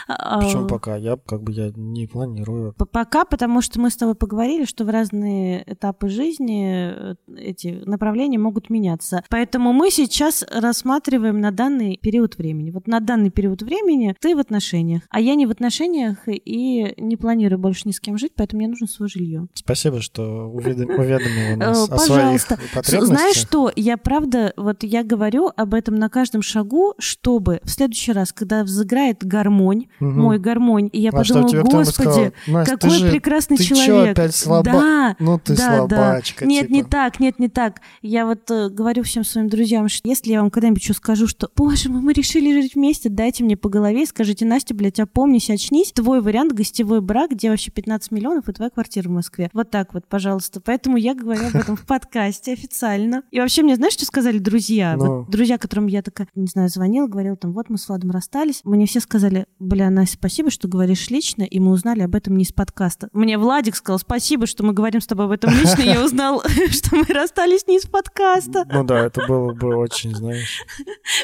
[0.07, 0.95] А, Почему пока?
[0.97, 2.73] Я как бы я не планирую.
[2.73, 8.37] Пока, потому что мы с тобой поговорили, что в разные этапы жизни э, эти направления
[8.37, 9.23] могут меняться.
[9.29, 12.71] Поэтому мы сейчас рассматриваем на данный период времени.
[12.71, 17.17] Вот на данный период времени ты в отношениях, а я не в отношениях и не
[17.17, 19.47] планирую больше ни с кем жить, поэтому мне нужно свое жилье.
[19.53, 23.03] Спасибо, что уведом- уведомила нас Э, о своих потребностях.
[23.03, 28.11] Знаешь что, я правда, вот я говорю об этом на каждом шагу, чтобы в следующий
[28.11, 30.21] раз, когда взыграет гармонь, Мгм.
[30.21, 33.57] мой гармонь, и я А что, подумала, кто-нибудь господи, сказал, «Настя, ты какой же- прекрасный
[33.57, 34.17] ты чё, человек.
[34.17, 34.71] опять слаба?
[34.71, 35.97] Да, Ну ты да, да.
[35.97, 36.45] слабачка.
[36.45, 36.89] Нет, не типа.
[36.89, 37.81] так, нет, не так.
[38.01, 41.49] Я вот э, говорю всем своим друзьям, что если я вам когда-нибудь что скажу, что,
[41.55, 45.49] боже мой, мы решили жить вместе, дайте мне по голове и скажите, Настя, блядь, опомнись,
[45.49, 45.91] очнись.
[45.93, 49.49] Твой вариант гостевой брак, где вообще 15 миллионов и твоя квартира в Москве.
[49.53, 50.61] Вот так вот, пожалуйста.
[50.61, 53.23] Поэтому я говорю об этом в подкасте официально.
[53.31, 54.95] И вообще мне знаешь, что сказали друзья?
[54.97, 55.19] Ну.
[55.19, 58.61] Вот друзья, которым я такая, не знаю, звонила, говорила там, вот мы с Владом расстались.
[58.63, 62.43] Мне все сказали, бля, Настя, спасибо, что говоришь лично, и мы узнали об этом не
[62.43, 63.09] из подкаста.
[63.13, 66.41] Мне Владик сказал, спасибо, что мы говорим с тобой об этом лично, и я узнал,
[66.71, 68.65] что мы расстались не из подкаста.
[68.71, 70.63] Ну да, это было бы очень, знаешь.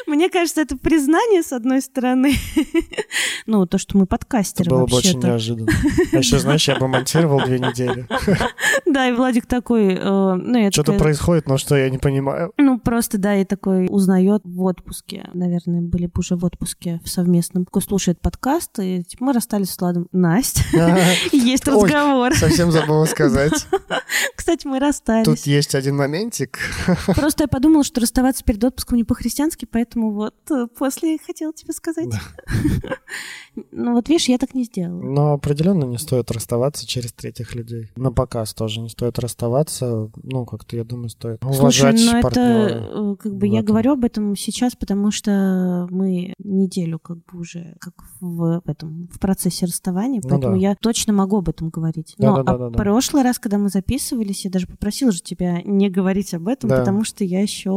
[0.06, 2.34] Мне кажется, это признание, с одной стороны.
[3.46, 5.72] Ну, то, что мы Это подкастеры было бы очень неожиданно.
[6.12, 8.06] А еще, знаешь, я бы монтировал две недели.
[8.86, 12.52] Да, и Владик такой, э, ну, Что-то происходит, но что я не понимаю.
[12.58, 15.28] Ну, просто, да, и такой узнает в отпуске.
[15.32, 17.66] Наверное, были бы уже в отпуске в совместном.
[17.80, 20.08] Слушает подкаст, и типа, мы расстались с Владом.
[20.12, 20.62] Настя,
[21.32, 22.34] есть разговор.
[22.34, 23.66] Совсем забыла сказать.
[24.36, 25.24] Кстати, мы расстались.
[25.24, 26.58] Тут есть один моментик.
[27.14, 31.72] Просто я подумала, что расставаться перед отпуском не по-христиански, поэтому вот э, после хотела тебе
[31.72, 32.08] сказать.
[33.72, 35.02] Ну вот видишь, я так не сделала.
[35.02, 37.90] Но определенно не стоит расставаться через третьих людей.
[37.96, 40.10] На показ тоже не стоит расставаться.
[40.22, 42.44] Ну, как-то, я думаю, стоит Слушай, уважать ну партнера.
[42.44, 47.40] это э, как бы я говорю об этом сейчас, потому что мы неделю как бы
[47.40, 50.60] уже как в, в этом в процессе расставания, Ну поэтому да.
[50.60, 52.14] я точно могу об этом говорить.
[52.18, 52.76] Но а Да-да-да-да-да.
[52.78, 56.78] прошлый раз, когда мы записывались, я даже попросила же тебя не говорить об этом, Да.
[56.78, 57.68] потому что я еще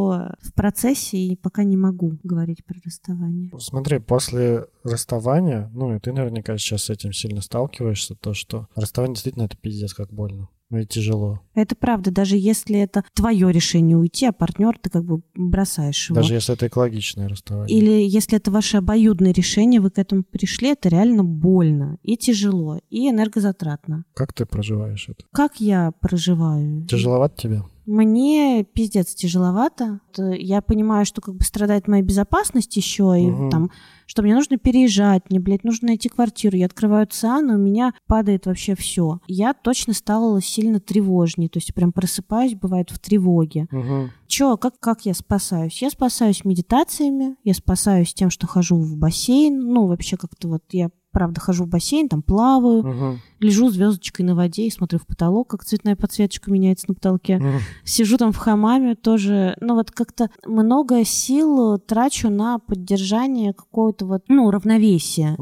[0.41, 3.51] в процессе и пока не могу говорить про расставание.
[3.59, 9.15] Смотри, после расставания, ну и ты наверняка сейчас с этим сильно сталкиваешься, то, что расставание
[9.15, 10.49] действительно это пиздец как больно.
[10.73, 11.39] Ну и тяжело.
[11.53, 16.15] Это правда, даже если это твое решение уйти, а партнер ты как бы бросаешь его.
[16.15, 17.77] Даже если это экологичное расставание.
[17.77, 22.79] Или если это ваше обоюдное решение, вы к этому пришли, это реально больно и тяжело,
[22.89, 24.05] и энергозатратно.
[24.15, 25.23] Как ты проживаешь это?
[25.31, 26.87] Как я проживаю?
[26.87, 27.61] Тяжеловато тебе?
[27.85, 29.99] Мне пиздец тяжеловато.
[30.11, 33.49] Это Я понимаю, что как бы страдает моя безопасность еще, и Мгм.
[33.49, 33.71] там,
[34.05, 36.55] что мне нужно переезжать, мне, блядь, нужно найти квартиру.
[36.55, 39.19] Я открываю циан, и у меня падает вообще все.
[39.27, 43.67] Я точно стала сильно тревожнее, то есть прям просыпаюсь, бывает, в тревоге.
[43.71, 44.11] Мгм.
[44.27, 45.81] Чё, как, как я спасаюсь?
[45.81, 49.59] Я спасаюсь медитациями, я спасаюсь тем, что хожу в бассейн.
[49.59, 53.19] Ну, вообще как-то вот я правда хожу в бассейн, там плаваю, Мгм.
[53.43, 57.41] Лежу звездочкой на воде и смотрю в потолок, как цветная подсветочка меняется на потолке.
[57.83, 59.55] Сижу там в хамаме тоже.
[59.61, 65.35] Ну, вот как-то много сил трачу на поддержание какого-то вот, ну, равновесия.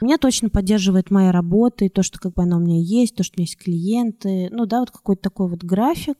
[0.00, 3.22] Меня точно поддерживает моя работа и то, что как бы она у меня есть, то,
[3.22, 4.48] что у меня есть клиенты.
[4.50, 6.16] Ну, да, вот какой-то такой вот график.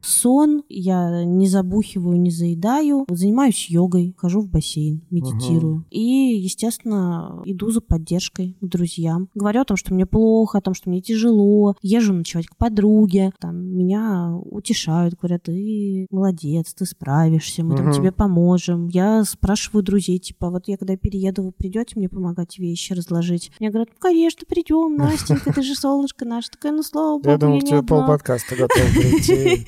[0.00, 5.84] Сон, я не забухиваю, не заедаю, занимаюсь йогой, хожу в бассейн, медитирую.
[5.90, 9.28] И, естественно, иду за поддержкой к друзьям.
[9.34, 11.76] Говорю о том, что мне плохо, том, что мне тяжело.
[11.82, 13.32] Езжу ночевать к подруге.
[13.38, 17.94] Там меня утешают, говорят, ты молодец, ты справишься, мы там Мгм.
[17.94, 18.88] тебе поможем.
[18.88, 23.52] Я спрашиваю друзей, типа, вот я когда перееду, вы придете мне помогать вещи разложить?
[23.60, 26.50] Мне говорят, ну, конечно, придем, Настенька, ты же солнышко наше.
[26.50, 27.88] Такая, ну, слава богу, Я думал, тебе одна».
[27.88, 29.66] полподкаста готов прийти.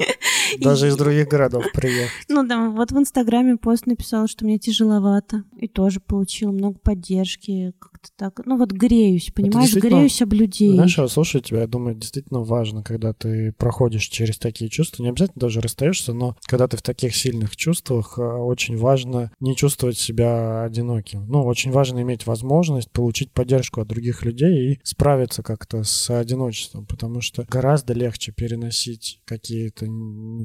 [0.60, 2.10] Даже из других городов приехать.
[2.28, 5.44] Ну да, вот в Инстаграме пост написала, что мне тяжеловато.
[5.58, 7.74] И тоже получила много поддержки.
[8.06, 8.46] Как-то так.
[8.46, 9.74] Ну вот греюсь, понимаешь?
[9.74, 10.72] Греюсь об людей.
[10.72, 15.08] Знаешь, я слушаю тебя, я думаю, действительно важно, когда ты проходишь через такие чувства, не
[15.08, 19.98] обязательно даже расстаешься, но когда ты в таких сильных чувствах, э, очень важно не чувствовать
[19.98, 21.26] себя одиноким.
[21.28, 26.86] Ну, очень важно иметь возможность получить поддержку от других людей и справиться как-то с одиночеством,
[26.86, 29.86] потому что гораздо легче переносить какие-то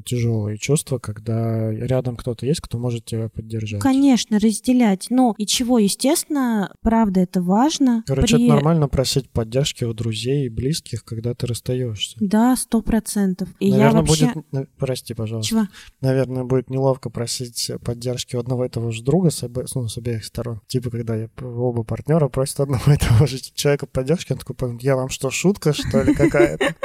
[0.06, 3.82] тяжелые чувства, когда рядом кто-то есть, кто может тебя поддержать.
[3.82, 5.08] Конечно, разделять.
[5.10, 8.04] Ну и чего, естественно, правда, это важно.
[8.08, 12.18] Короче, При- это нормально просить поддержки у друзей и близких, когда ты расстаешься.
[12.20, 13.50] Да, сто процентов.
[13.60, 14.32] И я Наверное, вообще...
[14.34, 14.52] будет...
[14.52, 15.50] на- Прости, пожалуйста.
[15.50, 15.68] Чего?
[16.02, 19.98] Наверное, будет неловко просить поддержки у одного и того же друга с, обе- ну, с
[19.98, 20.62] обеих сторон.
[20.68, 24.96] Типа, когда я, оба партнера просят одного и того же человека поддержки, он такой, я
[24.96, 26.76] вам что, шутка, что ли, какая-то?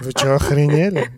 [0.00, 1.08] Вы что, охренели?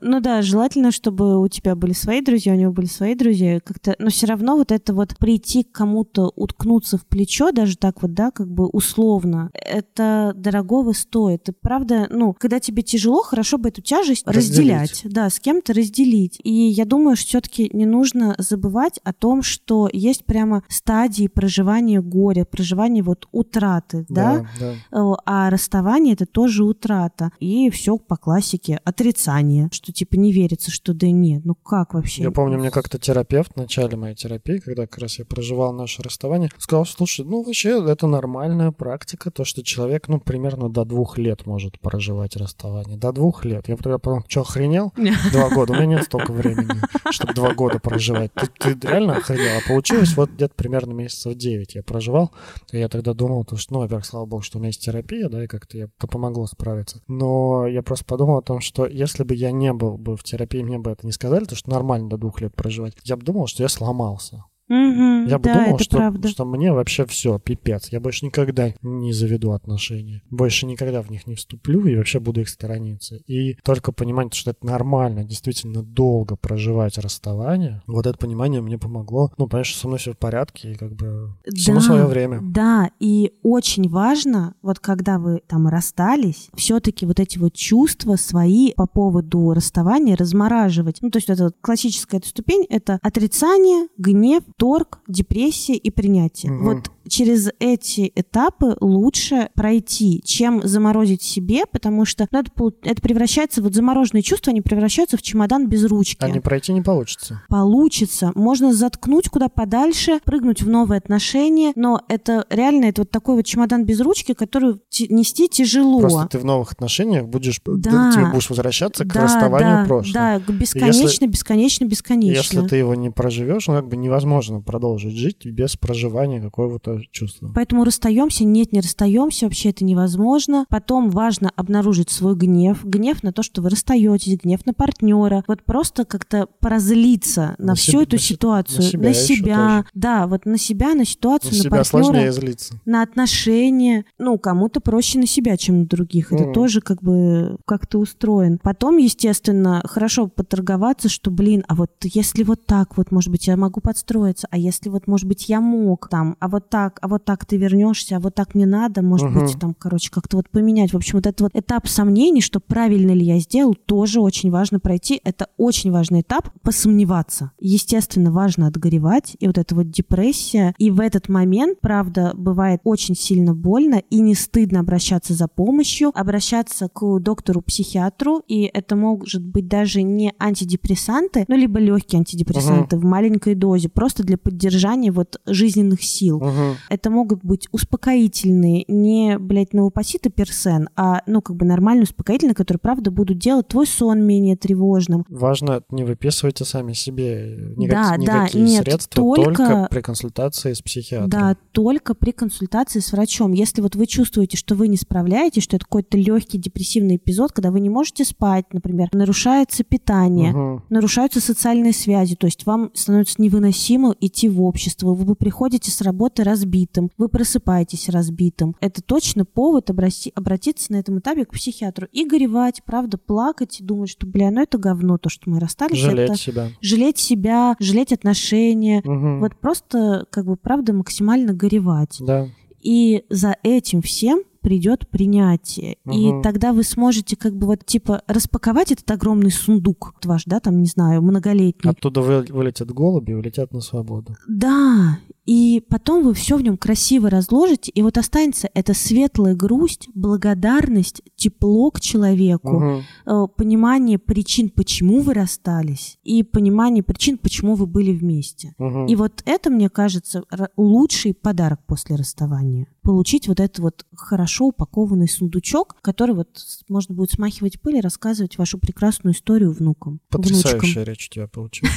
[0.00, 3.60] Ну да, желательно, чтобы у тебя были свои друзья, у него были свои друзья.
[3.60, 8.02] Как-то, но все равно вот это вот прийти к кому-то, уткнуться в плечо, даже так
[8.02, 11.48] вот, да, как бы условно, это дорогого стоит.
[11.48, 14.90] И правда, ну, когда тебе тяжело, хорошо бы эту тяжесть разделять.
[14.90, 15.14] Разделить.
[15.14, 16.38] Да, с кем-то разделить.
[16.42, 22.00] И я думаю, что все-таки не нужно забывать о том, что есть прямо стадии проживания
[22.00, 24.46] горя, проживания вот утраты, да?
[24.60, 24.74] да.
[24.92, 27.30] Э, А расставание это тоже утрата.
[27.40, 31.44] И все по классике отрицание, что типа не верится, что да нет.
[31.44, 32.22] Ну как вообще?
[32.22, 36.02] Я помню, мне как-то терапевт в начале моей терапии, когда как раз я проживал наше
[36.02, 41.18] расставание, сказал, слушай, ну вообще это нормальная практика, то, что человек, ну, примерно до двух
[41.18, 42.96] лет может проживать расставание.
[42.96, 43.68] До двух лет.
[43.68, 44.92] Я тогда подумал, что, охренел?
[45.32, 45.72] Два года.
[45.72, 46.80] У меня нет столько времени,
[47.10, 48.32] чтобы два года проживать.
[48.34, 49.58] Ты, ты реально охренел?
[49.64, 52.30] А получилось вот где-то примерно месяцев девять я проживал.
[52.72, 55.28] И я тогда думал, то, что, ну, во-первых, слава богу, что у меня есть терапия,
[55.28, 57.00] да, и как-то я- это помогло справиться.
[57.08, 60.62] Но я просто подумал о том, что если бы я не был бы в терапии,
[60.62, 63.46] мне бы это не сказали, то, что нормально до двух лет проживать, я бы думал,
[63.46, 64.44] что я сломался.
[64.68, 66.28] Мгм, Я бы да, думал, что, правда.
[66.28, 67.88] что мне вообще все, пипец.
[67.90, 70.22] Я больше никогда не заведу отношения.
[70.30, 73.16] Больше никогда в них не вступлю и вообще буду их сторониться.
[73.26, 79.30] И только понимание, что это нормально, действительно долго проживать расставание, вот это понимание мне помогло.
[79.38, 82.40] Ну, понимаешь, со мной все в порядке, и как бы всему Да, свое время.
[82.42, 88.72] Да, и очень важно, вот когда вы там расстались, все-таки вот эти вот чувства свои
[88.74, 90.98] по поводу расставания размораживать.
[91.02, 96.52] Ну, то есть это вот классическая эта ступень— это отрицание, гнев, торг, депрессия и принятие.
[96.52, 96.64] Мгм.
[96.64, 102.50] Вот через эти этапы лучше пройти, чем заморозить себе, потому что ну, это,
[102.82, 106.82] это превращается, вот замороженные чувства, они превращаются в чемодан без ручки А не пройти не
[106.82, 107.42] получится.
[107.48, 108.32] получится.
[108.34, 113.44] Можно заткнуть куда подальше, прыгнуть в новые отношения, но это реально это вот такой вот
[113.46, 116.00] чемодан без ручки, который ти- нести тяжело.
[116.00, 118.12] Просто ты в новых отношениях будешь, Да.
[118.14, 120.14] ты будешь возвращаться к да, расставанию да, прошлого.
[120.14, 122.36] да, к бесконечно, бесконечно, бесконечно.
[122.58, 127.50] Если ты его не проживешь, ну как бы невозможно продолжить жить без проживания какого-то чувства.
[127.54, 130.64] Поэтому расстаемся, нет, не расстаемся, вообще это невозможно.
[130.68, 135.44] Потом важно обнаружить свой гнев, гнев на то, что вы расстаетесь, гнев на партнера.
[135.48, 139.84] Вот просто как-то поразлиться на, На всю себе- эту на ситуацию, на себя еще себя,
[139.94, 142.04] да, вот на себя, на ситуацию, На на, себя партнера.
[142.04, 142.80] сложнее злиться.
[142.84, 144.04] на отношения.
[144.18, 146.32] Ну, кому-то проще на себя, чем на других.
[146.32, 146.52] Это Мгм.
[146.52, 148.58] тоже как бы как-то устроен.
[148.62, 153.56] Потом, естественно, хорошо поторговаться, что, блин, а вот если вот так вот, может быть, я
[153.56, 157.24] могу подстроиться, а если вот, может быть, я мог там, а вот так, а вот
[157.24, 159.44] так ты вернешься, а вот так мне надо, может Мгм.
[159.44, 160.92] быть, там, короче, как-то вот поменять.
[160.92, 164.80] В общем, вот этот вот этап сомнений, что правильно ли я сделал, тоже очень важно
[164.80, 165.20] пройти.
[165.24, 167.52] Это очень важный этап посомневаться.
[167.60, 170.74] Естественно, важно отгоревать, и вот эта вот депрессия.
[170.78, 176.10] И в этот момент, правда, бывает очень сильно больно, и не стыдно обращаться за помощью,
[176.14, 183.04] обращаться к доктору-психиатру, и это может быть даже не антидепрессанты, ну, либо легкие антидепрессанты в
[183.04, 186.42] маленькой дозе, просто для поддержания вот жизненных сил.
[186.88, 192.78] Это могут быть успокоительные, не, блядь, новопоситы персен, а, ну, как бы нормальные успокоительные, которые,
[192.80, 195.24] правда, будут делать твой сон менее тревожным.
[195.28, 199.88] Важно, не выписывайте сами себе никак- Да, да, никакие нет, средства, только- только...
[199.90, 201.30] при консультации с психиатром.
[201.30, 203.52] Да, только при консультации с врачом.
[203.52, 207.70] Если вот вы чувствуете, что вы не справляетесь, что это какой-то легкий депрессивный эпизод, когда
[207.70, 210.84] вы не можете спать, например, нарушается питание, Мгм.
[210.90, 216.44] нарушаются социальные связи, то есть вам становится невыносимо идти в общество, вы приходите с работы
[216.66, 218.74] разбитым, вы просыпаетесь разбитым.
[218.80, 223.84] Это точно повод обрати- обратиться на этом этапе к психиатру и горевать, правда, плакать и
[223.84, 225.98] думать, что, бля, ну это говно, то, что мы расстались.
[225.98, 226.68] Жалеть это себя.
[226.80, 229.00] жалеть себя, жалеть отношения.
[229.04, 229.40] Мгм.
[229.40, 232.18] Вот просто, как бы, правда, максимально горевать.
[232.20, 232.48] Да.
[232.80, 235.96] И за этим всем придет принятие.
[236.12, 236.42] И Мгм.
[236.42, 240.86] тогда вы сможете как бы вот типа распаковать этот огромный сундук ваш, да, там, не
[240.86, 241.88] знаю, многолетний.
[241.88, 244.34] Оттуда вы- вылетят голуби и улетят на свободу.
[244.48, 250.08] Да, и потом вы все в нем красиво разложите, и вот останется эта светлая грусть,
[250.14, 257.86] благодарность, тепло к человеку, э, понимание причин, почему вы расстались, и понимание причин, почему вы
[257.86, 258.74] были вместе.
[258.78, 259.06] Мгм.
[259.06, 260.42] И вот это, мне кажется,
[260.76, 262.88] лучший подарок после расставания.
[263.06, 266.48] Получить вот этот вот хорошо упакованный сундучок, который вот
[266.88, 271.04] можно будет смахивать пыль и рассказывать вашу прекрасную историю внукам, Потрясающая внучкам.
[271.04, 271.94] речь у тебя получилась.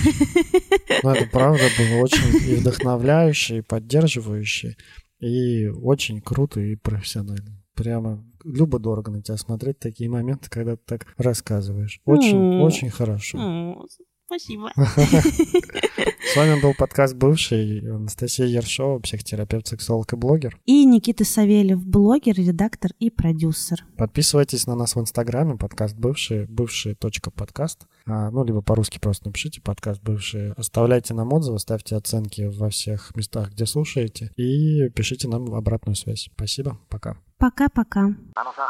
[1.02, 4.78] Ну, это правда было очень и вдохновляюще, и поддерживающе,
[5.20, 7.60] и очень круто и профессионально.
[7.74, 12.02] Прямо любо-дорого на тебя смотреть такие моменты, когда ты так рассказываешь.
[12.06, 13.88] Очень, очень хорошо.
[14.29, 14.73] М, Спасибо.
[14.75, 17.81] С вами был подкаст «Бывший».
[17.81, 20.59] Анастасия Ершова, психотерапевт, сексолог и блогер.
[20.65, 23.85] И Никита Савельев, блогер, редактор и продюсер.
[23.97, 27.87] Подписывайтесь на нас в Инстаграме, подкаст «Бывший», бывший точка подкаст.
[28.07, 30.53] А, ну, либо по-русски просто напишите подкаст «Бывший».
[30.55, 34.31] Оставляйте нам отзывы, ставьте оценки во всех местах, где слушаете.
[34.37, 36.29] И пишите нам обратную связь.
[36.35, 37.19] Спасибо, пока.
[37.39, 38.01] Пока-пока.
[38.37, 38.69] あのさ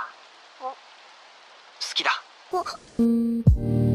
[1.81, 2.11] 好きだ
[2.99, 3.88] うん